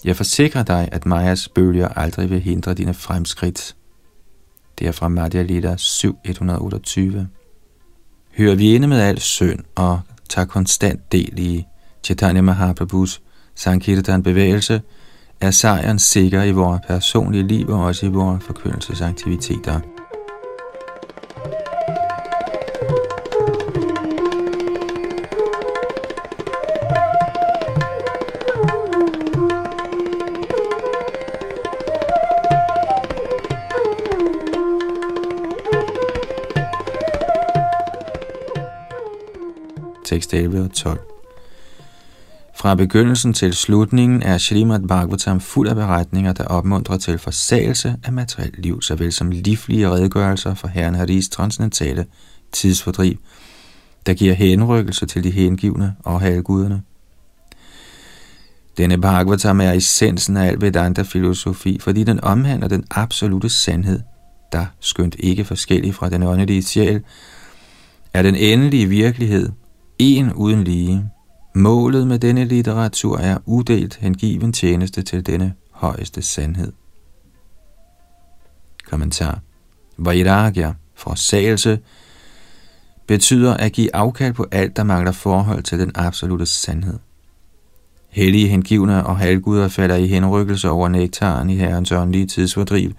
Jeg 0.06 0.16
forsikrer 0.16 0.64
dig, 0.64 0.90
at 0.92 1.06
Majas 1.06 1.50
bølger 1.50 1.88
aldrig 1.88 2.30
vil 2.30 2.40
hindre 2.40 2.74
dine 2.74 2.94
fremskridt. 2.94 3.76
Det 4.80 4.88
er 4.88 4.92
fra 4.92 5.08
Madhya 5.08 5.42
Lita 5.42 5.76
7.128 5.76 7.37
hører 8.38 8.56
vi 8.56 8.76
inde 8.76 8.88
med 8.88 9.00
al 9.02 9.20
synd 9.20 9.60
og 9.76 10.00
tager 10.30 10.46
konstant 10.46 11.12
del 11.12 11.40
i 11.40 11.66
Chaitanya 12.04 12.42
Mahaprabhus 12.42 13.22
Sankirtan 13.56 14.24
bevægelse, 14.24 14.82
er 15.42 15.52
sejren 15.52 16.00
sikker 16.00 16.44
i 16.44 16.52
vores 16.52 16.82
personlige 16.88 17.48
liv 17.48 17.70
og 17.70 17.84
også 17.84 18.06
i 18.06 18.10
vores 18.10 18.44
forkyndelsesaktiviteter. 18.44 19.97
Tekst 40.08 40.34
11 40.34 40.62
og 40.62 40.74
12. 40.74 41.00
Fra 42.56 42.76
begyndelsen 42.76 43.34
til 43.34 43.54
slutningen 43.54 44.24
er 44.24 44.38
Srimad 44.38 44.88
Bhagavatam 44.88 45.40
fuld 45.40 45.68
af 45.70 45.76
beretninger, 45.76 46.34
der 46.34 46.44
opmuntrer 46.46 46.98
til 46.98 47.18
forsagelse 47.18 47.96
af 48.04 48.14
materielt 48.14 48.60
liv, 48.60 48.82
såvel 48.82 49.14
som 49.14 49.32
livlige 49.32 49.90
redegørelser 49.90 50.54
for 50.54 50.68
Herren 50.68 50.96
Haris 50.96 51.30
transcendentale 51.30 52.06
tidsfordriv, 52.52 53.16
der 54.06 54.14
giver 54.14 54.34
henrykkelse 54.34 55.06
til 55.06 55.24
de 55.24 55.32
hengivne 55.32 55.96
og 56.04 56.22
halvguderne. 56.22 56.82
Denne 58.78 59.02
Bhagavatam 59.02 59.62
er 59.62 59.72
essensen 59.72 60.38
af 60.38 60.48
al 60.48 60.62
Vedanta-filosofi, 60.62 61.80
fordi 61.80 62.04
den 62.04 62.24
omhandler 62.24 62.68
den 62.68 62.84
absolute 62.92 63.50
sandhed, 63.50 64.00
der 64.52 64.66
skønt 64.80 65.16
ikke 65.20 65.46
forskellig 65.46 65.96
fra 65.96 66.10
den 66.10 66.24
åndelige 66.24 66.64
sjæl, 66.64 67.04
er 68.14 68.22
den 68.22 68.36
endelige 68.36 68.90
virkelighed 68.90 69.50
en 70.00 70.34
uden 70.34 70.64
lige. 70.64 71.10
Målet 71.56 72.08
med 72.08 72.20
denne 72.20 72.46
litteratur 72.46 73.18
er 73.18 73.38
udelt 73.46 73.96
hengiven 73.96 74.54
tjeneste 74.54 75.02
til 75.02 75.26
denne 75.26 75.54
højeste 75.72 76.22
sandhed. 76.22 76.72
Kommentar. 78.86 79.40
Vairagya, 79.98 80.74
forsagelse, 80.96 81.80
betyder 83.08 83.54
at 83.54 83.72
give 83.72 83.96
afkald 83.96 84.34
på 84.34 84.46
alt, 84.52 84.76
der 84.78 84.84
mangler 84.84 85.12
forhold 85.12 85.64
til 85.64 85.80
den 85.80 85.92
absolute 85.96 86.46
sandhed. 86.46 87.00
Hellige 88.10 88.48
hengivne 88.48 89.06
og 89.06 89.18
halvguder 89.18 89.68
falder 89.68 89.96
i 89.96 90.08
henrykkelse 90.08 90.70
over 90.70 90.88
nektaren 90.88 91.50
i 91.50 91.56
herrens 91.56 91.92
åndelige 91.92 92.28
tidsfordriv, 92.28 92.92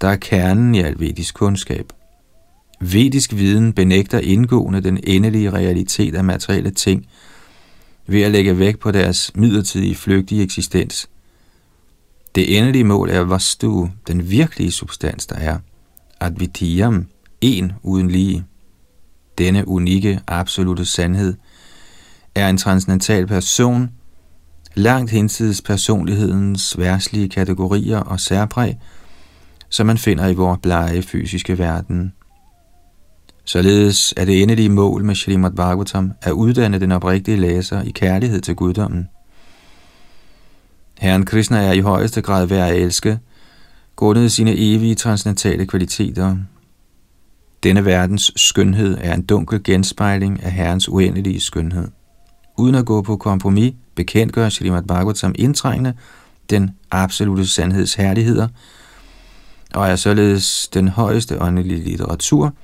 der 0.00 0.08
er 0.08 0.16
kernen 0.16 0.74
i 0.74 0.80
al 0.80 1.00
vedisk 1.00 1.34
kundskab. 1.34 1.92
Vedisk 2.82 3.32
viden 3.32 3.72
benægter 3.72 4.18
indgående 4.18 4.80
den 4.80 4.98
endelige 5.04 5.50
realitet 5.50 6.14
af 6.14 6.24
materielle 6.24 6.70
ting 6.70 7.06
ved 8.06 8.22
at 8.22 8.30
lægge 8.30 8.58
vægt 8.58 8.80
på 8.80 8.90
deres 8.90 9.32
midlertidige 9.34 9.94
flygtige 9.94 10.42
eksistens. 10.42 11.08
Det 12.34 12.58
endelige 12.58 12.84
mål 12.84 13.10
er 13.10 13.20
vastu, 13.20 13.88
den 14.06 14.30
virkelige 14.30 14.72
substans, 14.72 15.26
der 15.26 15.36
er. 15.36 15.58
Advitiyam, 16.20 17.06
en 17.40 17.72
uden 17.82 18.10
lige. 18.10 18.44
Denne 19.38 19.68
unikke, 19.68 20.20
absolute 20.26 20.84
sandhed 20.84 21.34
er 22.34 22.48
en 22.48 22.56
transcendental 22.56 23.26
person, 23.26 23.90
langt 24.74 25.10
hinsides 25.10 25.62
personlighedens 25.62 26.78
værslige 26.78 27.28
kategorier 27.28 27.98
og 27.98 28.20
særpræg, 28.20 28.74
som 29.68 29.86
man 29.86 29.98
finder 29.98 30.28
i 30.28 30.34
vores 30.34 30.58
blege 30.62 31.02
fysiske 31.02 31.58
verden. 31.58 32.12
Således 33.44 34.14
er 34.16 34.24
det 34.24 34.42
endelige 34.42 34.68
mål 34.68 35.04
med 35.04 35.14
Srimad 35.14 35.50
Bhagavatam 35.50 36.12
at 36.22 36.32
uddanne 36.32 36.80
den 36.80 36.92
oprigtige 36.92 37.36
læser 37.36 37.82
i 37.82 37.90
kærlighed 37.90 38.40
til 38.40 38.54
guddommen. 38.54 39.08
Herren 40.98 41.24
Krishna 41.24 41.58
er 41.58 41.72
i 41.72 41.80
højeste 41.80 42.22
grad 42.22 42.46
værd 42.46 42.70
at 42.70 42.76
elske, 42.76 43.18
grundet 43.96 44.32
sine 44.32 44.56
evige 44.56 44.94
transcendentale 44.94 45.66
kvaliteter. 45.66 46.36
Denne 47.62 47.84
verdens 47.84 48.32
skønhed 48.36 48.98
er 49.00 49.14
en 49.14 49.22
dunkel 49.22 49.62
genspejling 49.64 50.42
af 50.42 50.52
Herrens 50.52 50.88
uendelige 50.88 51.40
skønhed. 51.40 51.88
Uden 52.56 52.74
at 52.74 52.86
gå 52.86 53.02
på 53.02 53.16
kompromis, 53.16 53.74
bekendtgør 53.94 54.48
Srimad 54.48 54.82
Bhagavatam 54.82 55.34
indtrængende 55.38 55.94
den 56.50 56.70
absolute 56.90 57.46
sandheds 57.46 57.94
herligheder, 57.94 58.48
og 59.74 59.88
er 59.88 59.96
således 59.96 60.68
den 60.74 60.88
højeste 60.88 61.42
åndelige 61.42 61.84
litteratur– 61.84 62.54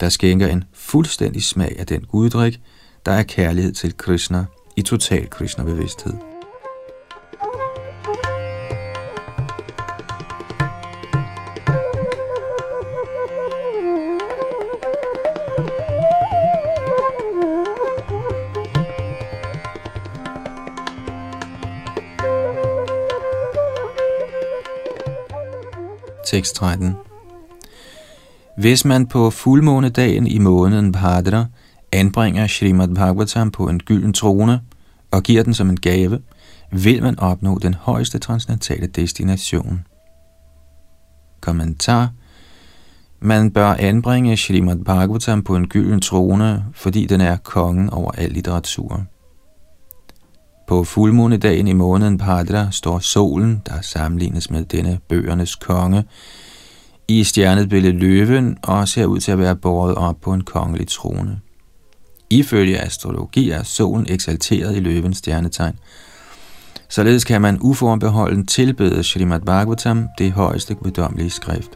der 0.00 0.08
skænker 0.08 0.46
en 0.46 0.64
fuldstændig 0.72 1.42
smag 1.42 1.78
af 1.78 1.86
den 1.86 2.00
guddrik, 2.00 2.60
der 3.06 3.12
er 3.12 3.22
kærlighed 3.22 3.72
til 3.72 3.96
Krishna 3.96 4.44
i 4.76 4.82
total 4.82 5.30
Krishna-bevidsthed. 5.30 6.14
Tekst 26.26 26.54
13 26.54 27.07
hvis 28.58 28.84
man 28.84 29.06
på 29.06 29.30
fuldmånedagen 29.30 30.26
i 30.26 30.38
måneden 30.38 30.92
Bhadra 30.92 31.46
anbringer 31.92 32.46
Srimad 32.46 32.88
Bhagavatam 32.88 33.50
på 33.50 33.68
en 33.68 33.80
gylden 33.80 34.12
trone 34.12 34.60
og 35.10 35.22
giver 35.22 35.42
den 35.42 35.54
som 35.54 35.70
en 35.70 35.80
gave, 35.80 36.20
vil 36.72 37.02
man 37.02 37.18
opnå 37.18 37.58
den 37.58 37.74
højeste 37.74 38.18
transcendentale 38.18 38.86
destination. 38.86 39.84
Kommentar 41.40 42.10
Man 43.20 43.50
bør 43.50 43.74
anbringe 43.78 44.36
Srimad 44.36 44.84
Bhagavatam 44.84 45.42
på 45.42 45.56
en 45.56 45.68
gylden 45.68 46.00
trone, 46.00 46.64
fordi 46.74 47.06
den 47.06 47.20
er 47.20 47.36
kongen 47.36 47.90
over 47.90 48.10
al 48.10 48.30
litteratur. 48.30 49.02
På 50.68 50.84
fuldmånedagen 50.84 51.68
i 51.68 51.72
måneden 51.72 52.18
Padra 52.18 52.70
står 52.70 52.98
solen, 52.98 53.62
der 53.66 53.80
sammenlignes 53.80 54.50
med 54.50 54.64
denne 54.64 54.98
bøgernes 55.08 55.54
konge, 55.54 56.04
i 57.08 57.24
stjernet 57.24 57.68
billede 57.68 57.98
løven 57.98 58.56
og 58.62 58.88
ser 58.88 59.06
ud 59.06 59.20
til 59.20 59.32
at 59.32 59.38
være 59.38 59.56
båret 59.56 59.94
op 59.94 60.20
på 60.20 60.32
en 60.32 60.40
kongelig 60.40 60.88
trone. 60.88 61.40
Ifølge 62.30 62.78
astrologi 62.78 63.50
er 63.50 63.62
solen 63.62 64.06
eksalteret 64.08 64.76
i 64.76 64.80
løvens 64.80 65.18
stjernetegn. 65.18 65.78
Således 66.88 67.24
kan 67.24 67.40
man 67.40 67.58
uforbeholden 67.60 68.46
tilbede 68.46 69.02
Srimad 69.02 69.40
Bhagavatam, 69.40 70.08
det 70.18 70.32
højeste 70.32 70.74
guddommelige 70.74 71.30
skrift. 71.30 71.70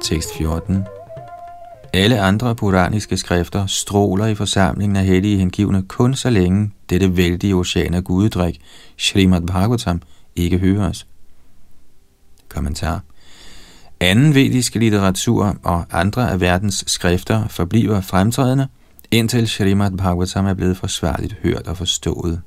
Tekst 0.00 0.36
14 0.36 0.84
alle 1.92 2.20
andre 2.20 2.54
puraniske 2.54 3.16
skrifter 3.16 3.66
stråler 3.66 4.26
i 4.26 4.34
forsamlingen 4.34 4.96
af 4.96 5.04
hellige 5.04 5.38
hengivne 5.38 5.82
kun 5.82 6.14
så 6.14 6.30
længe 6.30 6.70
dette 6.90 7.16
vældige 7.16 7.54
ocean 7.54 7.94
af 7.94 8.04
gudedrik, 8.04 8.60
Srimad 8.98 9.40
Bhagavatam, 9.40 10.02
ikke 10.36 10.58
høres. 10.58 11.06
Kommentar. 12.48 13.02
Anden 14.00 14.34
vediske 14.34 14.78
litteratur 14.78 15.56
og 15.62 15.84
andre 15.90 16.30
af 16.30 16.40
verdens 16.40 16.84
skrifter 16.86 17.48
forbliver 17.48 18.00
fremtrædende, 18.00 18.68
indtil 19.10 19.48
Srimad 19.48 19.90
Bhagavatam 19.90 20.46
er 20.46 20.54
blevet 20.54 20.76
forsvarligt 20.76 21.36
hørt 21.42 21.66
og 21.66 21.76
forstået. 21.76 22.40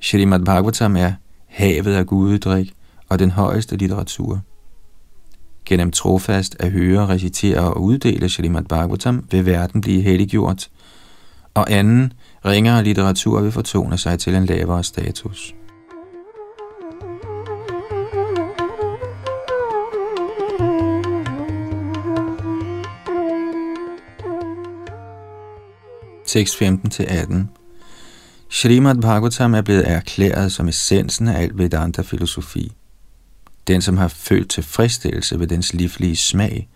Srimad 0.00 0.40
Bhagavatam 0.40 0.96
er 0.96 1.12
havet 1.46 1.94
af 1.94 2.06
gudedrik 2.06 2.74
og 3.08 3.18
den 3.18 3.30
højeste 3.30 3.76
litteratur. 3.76 4.40
Gennem 5.68 5.90
trofast 5.90 6.56
at 6.60 6.70
høre, 6.70 7.06
recitere 7.06 7.60
og 7.60 7.82
uddele 7.82 8.28
Shrimad 8.28 8.64
Bhagavatam 8.64 9.24
vil 9.30 9.46
verden 9.46 9.80
blive 9.80 10.02
helliggjort, 10.02 10.68
og 11.54 11.72
anden, 11.72 12.12
ringer 12.44 12.82
litteratur 12.82 13.40
vil 13.40 13.52
fortone 13.52 13.98
sig 13.98 14.18
til 14.18 14.34
en 14.34 14.46
lavere 14.46 14.84
status. 14.84 15.54
Tekst 26.26 26.62
15-18 26.62 27.34
Srimad 28.50 29.02
Bhagavatam 29.02 29.54
er 29.54 29.62
blevet 29.62 29.90
erklæret 29.90 30.52
som 30.52 30.68
essensen 30.68 31.28
af 31.28 31.42
al 31.42 31.50
Vedanta-filosofi. 31.54 32.77
Den, 33.68 33.82
som 33.82 33.96
har 33.96 34.08
følt 34.08 34.50
tilfredsstillelse 34.50 35.40
ved 35.40 35.46
dens 35.46 35.74
livlige 35.74 36.16
smag, 36.16 36.68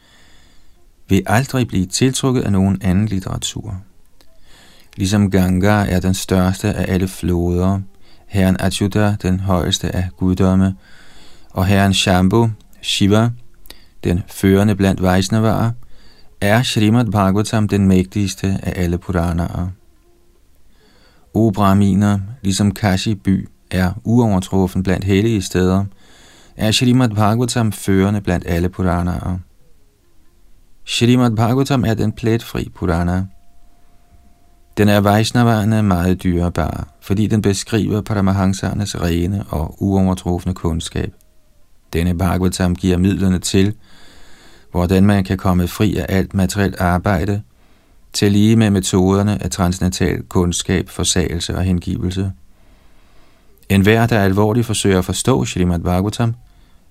vil 1.08 1.22
aldrig 1.26 1.68
blive 1.68 1.86
tiltrukket 1.86 2.42
af 2.42 2.52
nogen 2.52 2.78
anden 2.82 3.06
litteratur. 3.06 3.80
Ligesom 4.96 5.30
Ganga 5.30 5.86
er 5.88 6.00
den 6.00 6.14
største 6.14 6.72
af 6.72 6.92
alle 6.92 7.08
floder, 7.08 7.80
herren 8.26 8.56
Achyuta 8.60 9.16
den 9.22 9.40
højeste 9.40 9.94
af 9.96 10.08
guddomme, 10.16 10.74
og 11.50 11.66
herren 11.66 11.94
Shambhu, 11.94 12.50
Shiva, 12.82 13.30
den 14.04 14.22
førende 14.28 14.74
blandt 14.74 15.02
Vaisnavarer, 15.02 15.70
er 16.40 16.62
Srimad 16.62 17.04
Bhagavatam 17.04 17.68
den 17.68 17.88
mægtigste 17.88 18.58
af 18.62 18.82
alle 18.82 18.98
Puranaer. 18.98 19.68
O 21.34 21.50
Brahminer, 21.50 22.18
ligesom 22.42 22.74
Kashi 22.74 23.14
by 23.14 23.48
er 23.70 23.92
uovertruffen 24.04 24.82
blandt 24.82 25.04
hellige 25.04 25.42
steder, 25.42 25.84
er 26.56 26.70
Shrimad 26.70 27.08
Bhagavatam 27.08 27.72
førende 27.72 28.20
blandt 28.20 28.46
alle 28.48 28.68
Puranaer. 28.68 29.38
Shrimad 30.84 31.30
Bhagavatam 31.30 31.84
er 31.84 31.94
den 31.94 32.12
pletfri 32.12 32.68
Purana. 32.74 33.26
Den 34.76 34.88
er 34.88 35.00
Vaisnavarerne 35.00 35.82
meget 35.82 36.22
dyrebar, 36.22 36.88
fordi 37.00 37.26
den 37.26 37.42
beskriver 37.42 38.00
Paramahansernes 38.00 39.00
rene 39.00 39.44
og 39.48 39.82
uovertrufne 39.82 40.54
kundskab. 40.54 41.12
Denne 41.92 42.18
Bhagavatam 42.18 42.74
giver 42.76 42.98
midlerne 42.98 43.38
til, 43.38 43.74
hvordan 44.70 45.06
man 45.06 45.24
kan 45.24 45.38
komme 45.38 45.68
fri 45.68 45.96
af 45.96 46.06
alt 46.08 46.34
materielt 46.34 46.80
arbejde, 46.80 47.42
til 48.12 48.32
lige 48.32 48.56
med 48.56 48.70
metoderne 48.70 49.42
af 49.42 49.50
transnatal 49.50 50.22
kundskab, 50.22 50.88
forsagelse 50.88 51.56
og 51.56 51.62
hengivelse. 51.62 52.32
En 53.68 53.80
hver, 53.80 54.06
der 54.06 54.20
alvorligt 54.20 54.66
forsøger 54.66 54.98
at 54.98 55.04
forstå 55.04 55.44
Srimad 55.44 55.80
Bhagavatam, 55.80 56.34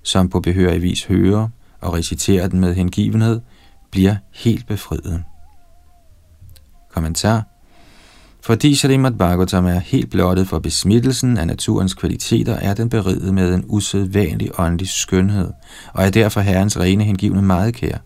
som 0.04 0.30
på 0.30 0.40
behørig 0.40 0.82
vis 0.82 1.04
hører 1.06 1.48
og 1.82 1.94
reciterer 1.94 2.48
den 2.48 2.60
med 2.60 2.76
hengivenhed, 2.76 3.42
bliver 3.92 4.16
helt 4.32 4.68
befriet. 4.68 5.24
Kommentar 6.94 7.44
fordi 8.44 8.76
Shalimat 8.76 9.18
Bhagavatam 9.18 9.66
er 9.66 9.80
helt 9.80 10.10
blottet 10.10 10.48
for 10.48 10.60
besmittelsen 10.60 11.38
af 11.38 11.48
naturens 11.48 11.94
kvaliteter, 11.94 12.56
er 12.56 12.74
den 12.74 12.90
beriget 12.90 13.34
med 13.34 13.54
en 13.54 13.66
usædvanlig 13.68 14.60
åndelig 14.60 14.88
skønhed, 14.88 15.52
og 15.94 16.06
er 16.06 16.10
derfor 16.10 16.42
herrens 16.42 16.80
rene 16.80 17.04
hengivne 17.04 17.42
meget 17.42 17.74
kær. 17.74 17.98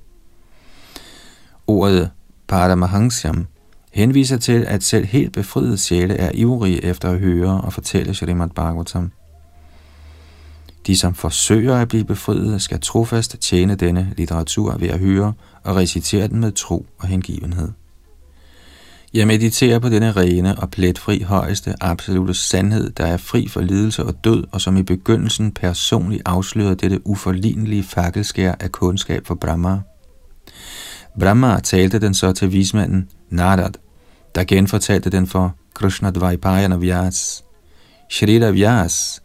Ordet 1.68 2.10
Paramahansyam 2.48 3.48
henviser 3.94 4.38
til, 4.38 4.66
at 4.68 4.84
selv 4.84 5.06
helt 5.06 5.34
befriede 5.34 5.78
sjæle 5.78 6.14
er 6.14 6.32
ivrige 6.34 6.84
efter 6.84 7.10
at 7.10 7.20
høre 7.20 7.62
og 7.62 7.74
fortælle 7.74 8.14
Shalimat 8.14 8.52
Bhagavatam. 8.52 9.12
De, 10.88 10.98
som 10.98 11.16
forsøger 11.16 11.76
at 11.76 11.88
blive 11.88 12.04
befriet, 12.04 12.62
skal 12.62 12.80
trofast 12.82 13.38
tjene 13.40 13.76
denne 13.76 14.14
litteratur 14.18 14.78
ved 14.78 14.90
at 14.90 15.00
høre 15.00 15.34
og 15.64 15.76
recitere 15.76 16.28
den 16.28 16.40
med 16.40 16.52
tro 16.52 16.86
og 17.00 17.08
hengivenhed. 17.08 17.72
Jeg 19.14 19.28
mediterer 19.28 19.80
på 19.80 19.90
denne 19.90 20.12
rene 20.12 20.60
og 20.60 20.72
pletfri 20.72 21.22
højeste 21.22 21.74
absolute 21.82 22.34
sandhed, 22.34 22.92
der 22.92 23.06
er 23.06 23.18
fri 23.18 23.48
for 23.48 23.62
lidelse 23.62 24.04
og 24.04 24.24
død, 24.24 24.44
og 24.52 24.62
som 24.62 24.78
i 24.78 24.84
begyndelsen 24.84 25.52
personligt 25.52 26.22
afslører 26.26 26.74
dette 26.74 27.08
uforlignelige 27.08 27.84
fakkelskær 27.84 28.56
af 28.60 28.72
kundskab 28.72 29.28
for 29.28 29.36
Brahma. 29.36 29.80
Brahma 31.20 31.60
talte 31.60 32.00
den 32.00 32.14
så 32.14 32.32
til 32.32 32.52
vismanden 32.52 33.10
Narad, 33.30 33.72
der 34.36 34.44
genfortalte 34.44 35.10
den 35.10 35.28
for 35.28 35.56
Krishna 35.74 36.12
Dvajpayana 36.12 36.76
Vyas. 36.76 37.44
Shrita 38.10 38.52
Vyas 38.52 39.22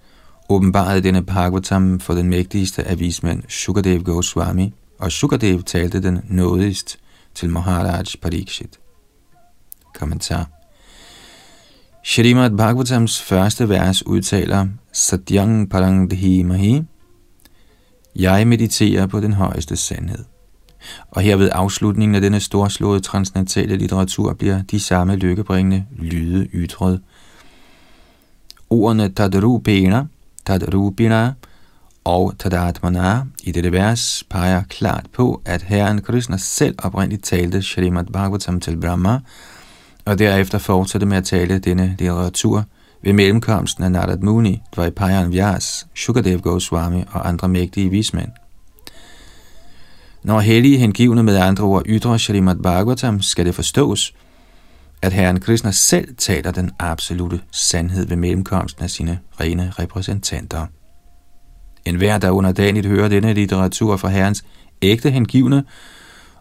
åbenbarede 0.51 1.03
denne 1.03 1.23
Bhagavatam 1.23 2.01
for 2.01 2.15
den 2.15 2.29
mægtigste 2.29 2.85
af 2.85 3.01
vismænd, 3.01 3.43
Shukadev 3.49 4.03
Goswami, 4.03 4.75
og 4.99 5.13
Shukadev 5.13 5.63
talte 5.63 6.03
den 6.03 6.21
nådigst 6.29 6.99
til 7.35 7.51
Maharaj 7.51 8.05
Parikshit. 8.23 8.79
Kommentar 9.95 10.51
Shrimad 12.05 12.51
Bhagavatams 12.51 13.23
første 13.23 13.69
vers 13.69 14.07
udtaler 14.07 14.67
Satyang 14.93 15.71
Parangdhi 15.71 16.43
Mahi 16.43 16.83
Jeg 18.17 18.47
mediterer 18.47 19.07
på 19.07 19.21
den 19.21 19.33
højeste 19.33 19.77
sandhed. 19.77 20.25
Og 21.11 21.23
her 21.23 21.37
ved 21.37 21.51
afslutningen 21.53 22.15
af 22.15 22.21
denne 22.21 22.41
storslåede 22.41 23.01
transcendentale 23.01 23.77
litteratur 23.77 24.33
bliver 24.33 24.63
de 24.63 24.81
samme 24.81 25.17
lykkebringende 25.17 25.87
lyde 25.99 26.49
ytret. 26.53 27.01
Ordene 28.71 29.09
tad 30.47 30.75
rupina 30.75 31.33
og 32.05 32.35
Tadatmana 32.39 33.23
i 33.43 33.53
dette 33.53 33.73
vers 33.73 34.25
peger 34.31 34.63
klart 34.69 35.07
på, 35.13 35.43
at 35.45 35.63
Herren 35.63 36.03
Krishna 36.03 36.37
selv 36.37 36.75
oprindeligt 36.79 37.25
talte 37.25 37.63
Shrimad 37.63 38.05
Bhagavatam 38.13 38.61
til 38.61 38.81
Brahma, 38.81 39.19
og 40.05 40.19
derefter 40.19 40.59
fortsatte 40.59 41.07
med 41.07 41.17
at 41.17 41.25
tale 41.25 41.59
denne 41.59 41.97
litteratur 41.99 42.65
ved 43.03 43.13
mellemkomsten 43.13 43.85
af 43.85 43.93
Narad 43.93 44.19
Muni, 44.19 44.63
Dvaipayan 44.75 45.33
Vyas, 45.33 45.87
Shukadev 45.97 46.41
Goswami 46.41 47.05
og 47.13 47.29
andre 47.29 47.49
mægtige 47.49 47.91
vismænd. 47.91 48.31
Når 50.23 50.41
hellige 50.41 50.79
hengivne 50.79 51.23
med 51.23 51.37
andre 51.37 51.65
ord 51.65 51.83
ytrer 51.87 52.17
Shrimad 52.17 52.57
Bhagavatam, 52.57 53.23
skal 53.23 53.47
det 53.47 53.55
forstås, 53.55 54.15
at 55.03 55.13
Herren 55.13 55.41
Krishna 55.41 55.71
selv 55.71 56.17
taler 56.17 56.51
den 56.51 56.71
absolute 56.79 57.41
sandhed 57.53 58.07
ved 58.07 58.17
mellemkomsten 58.17 58.85
af 58.85 58.91
sine 58.91 59.19
rene 59.41 59.73
repræsentanter. 59.79 60.67
En 61.85 61.97
hver, 61.97 62.19
der 62.19 62.31
underdanigt 62.31 62.87
hører 62.87 63.09
denne 63.09 63.33
litteratur 63.33 63.97
fra 63.97 64.09
Herrens 64.09 64.45
ægte 64.83 65.11
hengivne, 65.11 65.65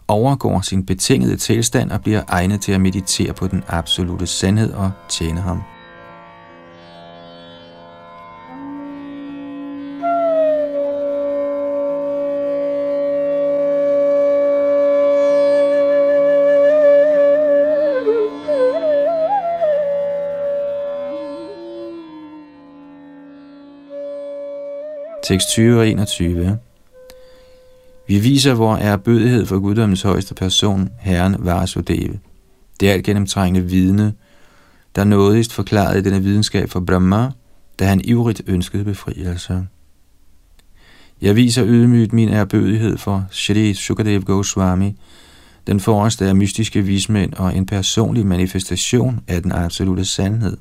overgår 0.08 0.60
sin 0.60 0.86
betingede 0.86 1.36
tilstand 1.36 1.90
og 1.90 2.00
bliver 2.02 2.22
egnet 2.28 2.60
til 2.60 2.72
at 2.72 2.80
meditere 2.80 3.32
på 3.32 3.46
den 3.46 3.62
absolute 3.68 4.26
sandhed 4.26 4.72
og 4.72 4.90
tjene 5.08 5.40
ham. 5.40 5.62
Tekst 25.30 25.48
20 25.48 25.78
og 25.78 25.88
21 25.88 26.58
vi 28.08 28.18
viser 28.18 28.54
vor 28.54 28.76
erbødighed 28.76 29.46
for 29.46 29.58
guddommens 29.58 30.02
højeste 30.02 30.34
person, 30.34 30.90
Herren 30.98 31.36
Vasudeva. 31.38 32.14
Det 32.80 32.88
er 32.88 32.92
alt 32.92 33.04
gennemtrængende 33.04 33.68
vidne, 33.68 34.14
der 34.96 35.04
nådigst 35.04 35.52
forklarede 35.52 36.04
denne 36.04 36.22
videnskab 36.22 36.70
for 36.70 36.80
Brahma, 36.80 37.30
da 37.78 37.86
han 37.86 38.00
ivrigt 38.04 38.42
ønskede 38.46 38.84
befrielse. 38.84 39.66
Jeg 41.20 41.36
viser 41.36 41.66
ydmygt 41.66 42.12
min 42.12 42.28
erbødighed 42.28 42.98
for 42.98 43.26
Shri 43.30 43.74
Sukadev 43.74 44.22
Goswami, 44.22 44.96
den 45.66 45.80
forreste 45.80 46.26
af 46.26 46.36
mystiske 46.36 46.82
vismænd 46.82 47.34
og 47.34 47.56
en 47.56 47.66
personlig 47.66 48.26
manifestation 48.26 49.20
af 49.28 49.42
den 49.42 49.52
absolute 49.52 50.04
sandhed. 50.04 50.56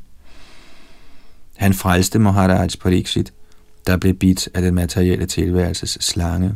Han 1.56 1.74
frelste 1.74 2.20
Maharaj 2.20 2.68
Pariksit, 2.82 3.34
der 3.90 3.98
blev 3.98 4.14
bidt 4.14 4.50
af 4.54 4.62
den 4.62 4.76
materielle 4.76 5.26
tilværelses 5.26 5.98
slange. 6.02 6.56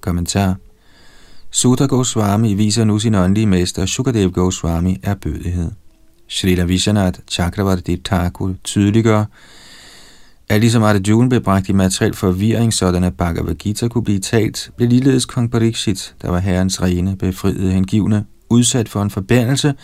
Kommentar 0.00 0.56
Sutta 1.50 1.86
Goswami 1.86 2.54
viser 2.54 2.84
nu 2.84 2.98
sin 2.98 3.14
åndelige 3.14 3.46
mester 3.46 3.86
Shukadev 3.86 4.30
Goswami 4.30 4.96
er 5.02 5.14
bødighed. 5.14 5.70
Srila 6.28 6.64
Vishanath 6.64 7.20
Chakravarti 7.30 7.96
Thakur 8.04 8.54
tydeliggør, 8.64 9.24
at 10.48 10.60
ligesom 10.60 10.82
Arjuna 10.82 11.28
blev 11.28 11.40
bragt 11.40 11.68
i 11.68 11.72
materiel 11.72 12.14
forvirring, 12.14 12.74
sådan 12.74 13.04
at 13.04 13.16
Bhagavad 13.16 13.54
Gita 13.54 13.88
kunne 13.88 14.04
blive 14.04 14.20
talt, 14.20 14.70
blev 14.76 14.88
ligeledes 14.88 15.24
kong 15.24 15.50
Pariksit, 15.50 16.14
der 16.22 16.30
var 16.30 16.38
herrens 16.38 16.82
rene, 16.82 17.16
befriede 17.16 17.72
hengivne, 17.72 18.24
udsat 18.50 18.88
for 18.88 19.02
en 19.02 19.10
forbandelse, 19.10 19.74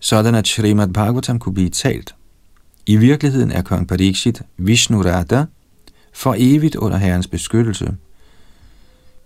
sådan 0.00 0.34
at 0.34 0.48
Srimad 0.48 0.88
Bhagavatam 0.88 1.38
kunne 1.38 1.54
blive 1.54 1.70
talt. 1.70 2.14
I 2.86 2.96
virkeligheden 2.96 3.52
er 3.52 3.62
kong 3.62 3.88
Pariksit 3.88 4.42
Vishnu 4.56 5.02
Radha 5.02 5.44
for 6.12 6.34
evigt 6.38 6.76
under 6.76 6.98
herrens 6.98 7.26
beskyttelse. 7.26 7.96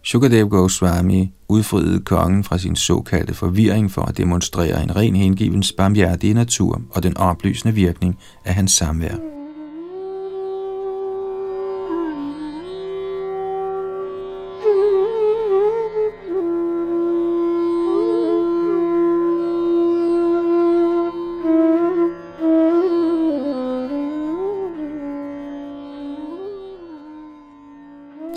Shukadev 0.04 0.48
Goswami 0.48 1.32
udfriede 1.48 2.00
kongen 2.00 2.44
fra 2.44 2.58
sin 2.58 2.76
såkaldte 2.76 3.34
forvirring 3.34 3.90
for 3.90 4.02
at 4.02 4.16
demonstrere 4.16 4.82
en 4.82 4.96
ren 4.96 5.16
hengiven 5.16 5.64
barmhjertige 5.76 6.34
natur 6.34 6.82
og 6.90 7.02
den 7.02 7.16
oplysende 7.16 7.74
virkning 7.74 8.18
af 8.44 8.54
hans 8.54 8.72
samvær. 8.72 9.33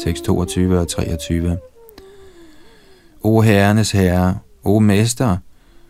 Tekst 0.07 0.23
22 0.23 0.79
og 0.79 0.87
23. 0.87 1.57
O 3.21 3.41
Herrenes 3.41 3.91
Herre, 3.91 4.37
o 4.63 4.79
Mester, 4.79 5.37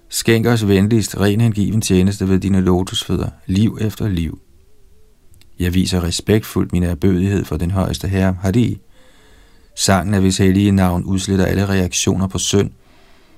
skænk 0.09 0.45
os 0.45 0.68
venligst 0.68 1.20
ren 1.20 1.41
hengiven 1.41 1.82
tjeneste 1.82 2.30
ved 2.30 2.39
dine 2.39 2.61
lotusfødder, 2.61 3.30
liv 3.45 3.78
efter 3.82 4.07
liv. 4.07 4.39
Jeg 5.59 5.74
viser 5.74 6.03
respektfuldt 6.03 6.74
min 6.74 6.84
erbødighed 6.84 7.45
for 7.45 7.57
den 7.57 7.72
højeste 7.72 8.07
herre, 8.07 8.38
Hari. 8.41 8.82
Sangen 9.76 10.13
af 10.13 10.22
hvis 10.22 10.38
hellige 10.38 10.72
navn 10.72 11.03
udsletter 11.03 11.45
alle 11.45 11.70
reaktioner 11.70 12.28
på 12.28 12.38
synd, 12.38 12.72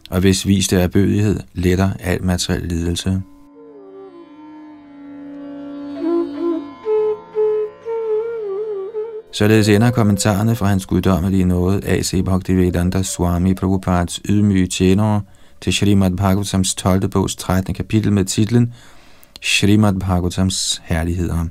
og 0.09 0.19
hvis 0.19 0.47
viste 0.47 0.75
erbødighed 0.75 1.39
letter 1.53 1.89
al 1.99 2.23
materiel 2.23 2.63
lidelse. 2.67 3.21
Således 9.39 9.69
ender 9.69 9.91
kommentarerne 9.91 10.55
fra 10.55 10.65
hans 10.65 10.85
guddommelige 10.85 11.45
nåde 11.45 11.81
A.C. 11.85 12.23
Bhaktivedanta 12.23 13.03
Swami 13.03 13.53
Prabhupads 13.53 14.19
ydmyge 14.29 14.67
tjenere 14.67 15.21
til 15.61 15.73
Srimad 15.73 16.11
Bhagavatams 16.11 16.75
12. 16.75 17.09
bogs 17.09 17.35
13. 17.35 17.73
kapitel 17.73 18.13
med 18.13 18.25
titlen 18.25 18.73
Srimad 19.41 19.99
Bhagavatams 19.99 20.81
herligheder. 20.85 21.45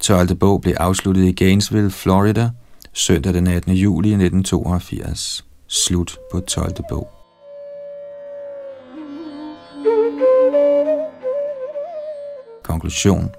12. 0.00 0.34
bog 0.34 0.60
blev 0.60 0.74
afsluttet 0.76 1.24
i 1.24 1.32
Gainesville, 1.32 1.90
Florida, 1.90 2.50
søndag 2.92 3.34
den 3.34 3.46
18. 3.46 3.72
juli 3.72 4.08
1982. 4.08 5.44
Slut 5.68 6.16
på 6.32 6.40
12. 6.40 6.74
bog. 6.90 7.08
Konklusion 12.64 13.30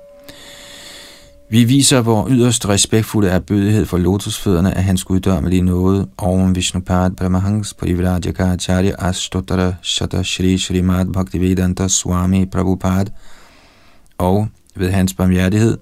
vi 1.49 1.63
viser 1.63 2.01
vor 2.01 2.27
yderst 2.29 2.69
respektfulde 2.69 3.29
erbødighed 3.29 3.85
for 3.85 3.97
lotusfødderne 3.97 4.77
af 4.77 4.83
hans 4.83 5.03
guddommelige 5.03 5.61
nåde, 5.61 6.07
Om 6.17 6.55
Vishnupad 6.55 7.11
Brahmahans 7.11 7.73
Parivrajaka 7.73 8.43
Acharya 8.43 8.95
Ashtotara 8.99 9.73
Shata 9.81 10.23
Shri 10.23 10.57
Shrimad 10.57 11.05
Bhaktivedanta 11.05 11.87
Swami 11.87 12.45
Prabhupada, 12.45 13.11
og 14.17 14.47
ved 14.75 14.91
hans 14.91 15.13
barmhjertighed, 15.13 15.77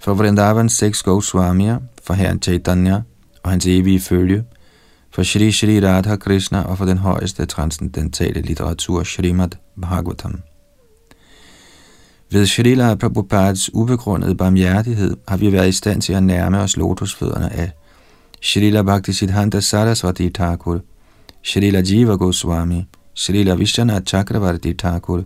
for 0.00 0.14
Vrindavans 0.14 0.72
seks 0.72 1.02
Goswamier, 1.02 1.78
for 2.02 2.14
herren 2.14 2.42
Chaitanya 2.42 3.00
og 3.42 3.50
hans 3.50 3.66
evige 3.66 4.00
følge, 4.00 4.44
for 5.14 5.22
Shri 5.22 5.52
Shri 5.52 5.80
Radha 5.80 6.16
Krishna 6.16 6.62
og 6.62 6.78
for 6.78 6.84
den 6.84 6.98
højeste 6.98 7.46
transcendentale 7.46 8.40
litteratur 8.40 9.02
Shrimad 9.02 9.50
Bhagavatam. 9.80 10.42
Ved 12.30 12.46
Srila 12.46 12.94
Prabhupads 12.94 13.70
ubegrundede 13.74 14.34
barmhjertighed 14.34 15.16
har 15.28 15.36
vi 15.36 15.52
været 15.52 15.68
i 15.68 15.72
stand 15.72 16.02
til 16.02 16.12
at 16.12 16.22
nærme 16.22 16.58
os 16.58 16.76
lotusfødderne 16.76 17.52
af 17.52 17.70
Srila 18.42 18.82
Bhaktisiddhanta 18.82 19.60
Saraswati 19.60 20.30
Thakur, 20.30 20.80
Srila 21.42 21.82
Jiva 21.86 22.14
Goswami, 22.14 22.86
Srila 23.14 23.54
Vishwanath 23.54 24.04
Chakravarti 24.04 24.72
Thakur, 24.72 25.22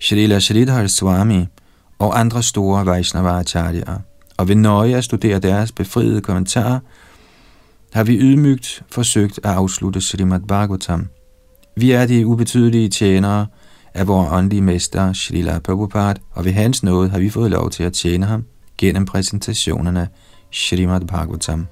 Srila 0.00 0.40
Sridhar 0.40 0.86
Swami 0.86 1.46
og 1.98 2.20
andre 2.20 2.42
store 2.42 2.84
Vaishnava-acharyer. 2.84 4.00
Og 4.36 4.48
ved 4.48 4.54
nøje 4.56 4.96
at 4.96 5.04
studere 5.04 5.38
deres 5.38 5.72
befriede 5.72 6.20
kommentarer, 6.20 6.78
har 7.92 8.04
vi 8.04 8.18
ydmygt 8.18 8.82
forsøgt 8.90 9.40
at 9.42 9.50
afslutte 9.50 10.00
Srimad 10.00 10.40
Bhagavatam. 10.40 11.08
Vi 11.76 11.90
er 11.90 12.06
de 12.06 12.26
ubetydelige 12.26 12.88
tjenere, 12.88 13.46
af 13.98 14.06
vores 14.06 14.28
åndelige 14.32 14.62
mester 14.62 15.12
Srila 15.12 15.58
Prabhupada, 15.58 16.20
og 16.30 16.44
ved 16.44 16.52
hans 16.52 16.82
nåde 16.82 17.08
har 17.10 17.18
vi 17.18 17.30
fået 17.30 17.50
lov 17.50 17.70
til 17.70 17.82
at 17.82 17.92
tjene 17.92 18.26
ham 18.26 18.44
gennem 18.78 19.04
præsentationerne 19.04 20.08
Srimad 20.52 21.00
Bhagavatam. 21.00 21.66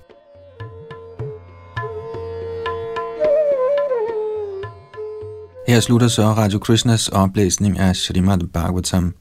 Her 5.68 5.80
slutter 5.80 6.08
så 6.08 6.22
Radio 6.22 6.58
Krishnas 6.58 7.08
oplæsning 7.08 7.78
af 7.78 7.96
Srimad 7.96 8.38
Bhagavatam. 8.52 9.14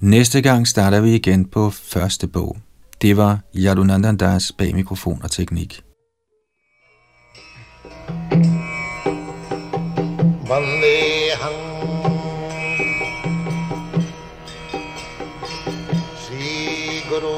Næste 0.00 0.40
gang 0.40 0.68
starter 0.68 1.00
vi 1.00 1.14
igen 1.14 1.44
på 1.44 1.70
første 1.70 2.26
bog. 2.26 2.56
Det 3.02 3.16
var 3.16 3.40
Yadunandandas 3.56 4.52
bag 4.52 4.74
mikrofon 4.74 5.20
og 5.22 5.30
teknik. 5.30 5.82
वन्देऽहम् 10.50 11.64
श्रीगुरु 16.22 17.34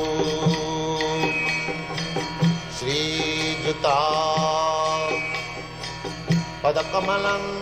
श्रीयुता 2.78 3.96
पदकमलम् 6.62 7.59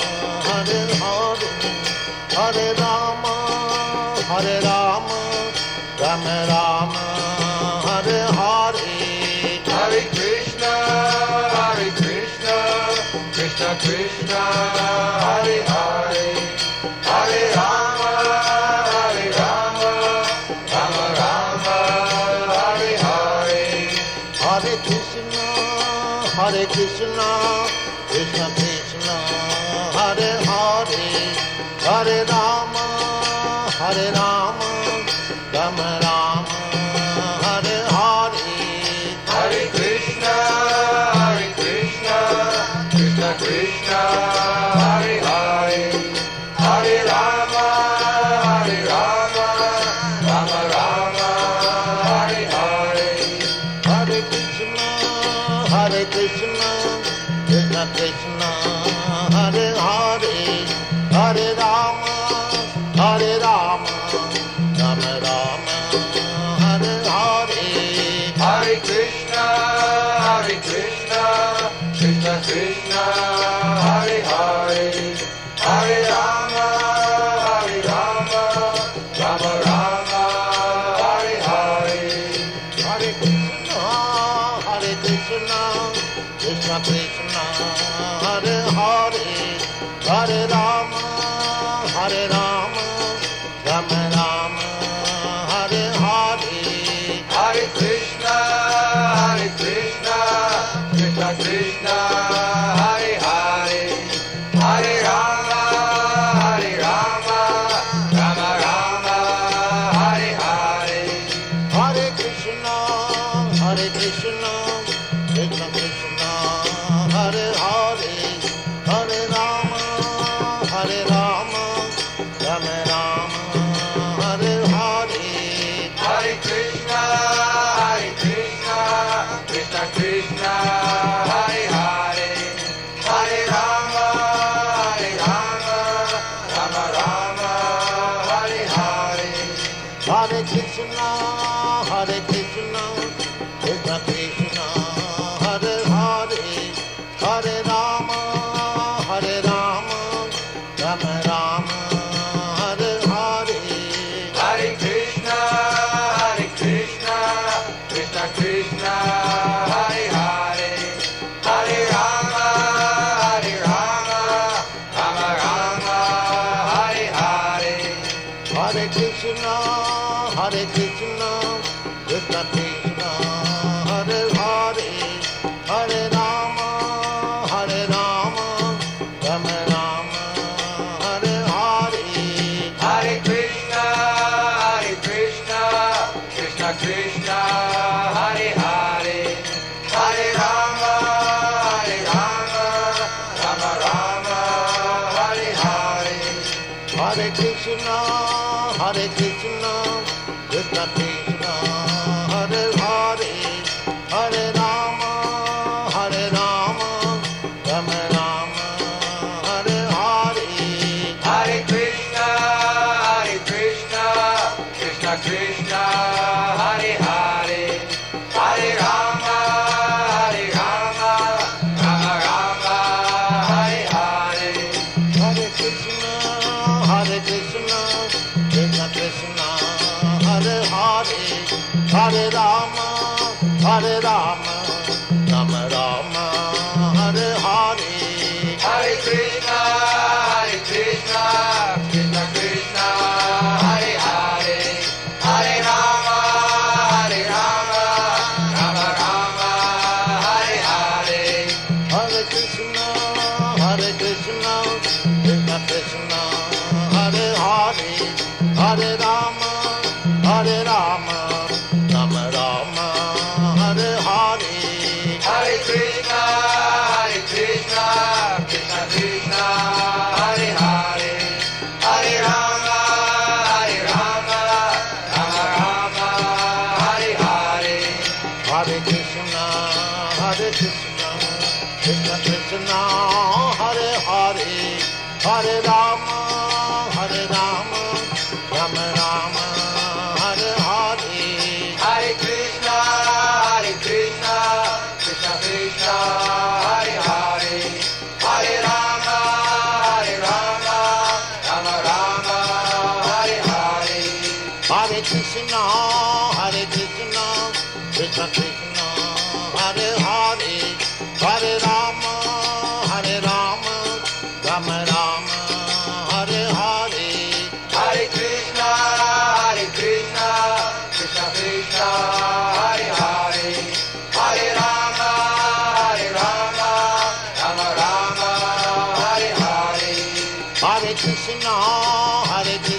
Krishna, 330.94 331.48
Hare 331.48 332.58
Krishna, 332.58 332.71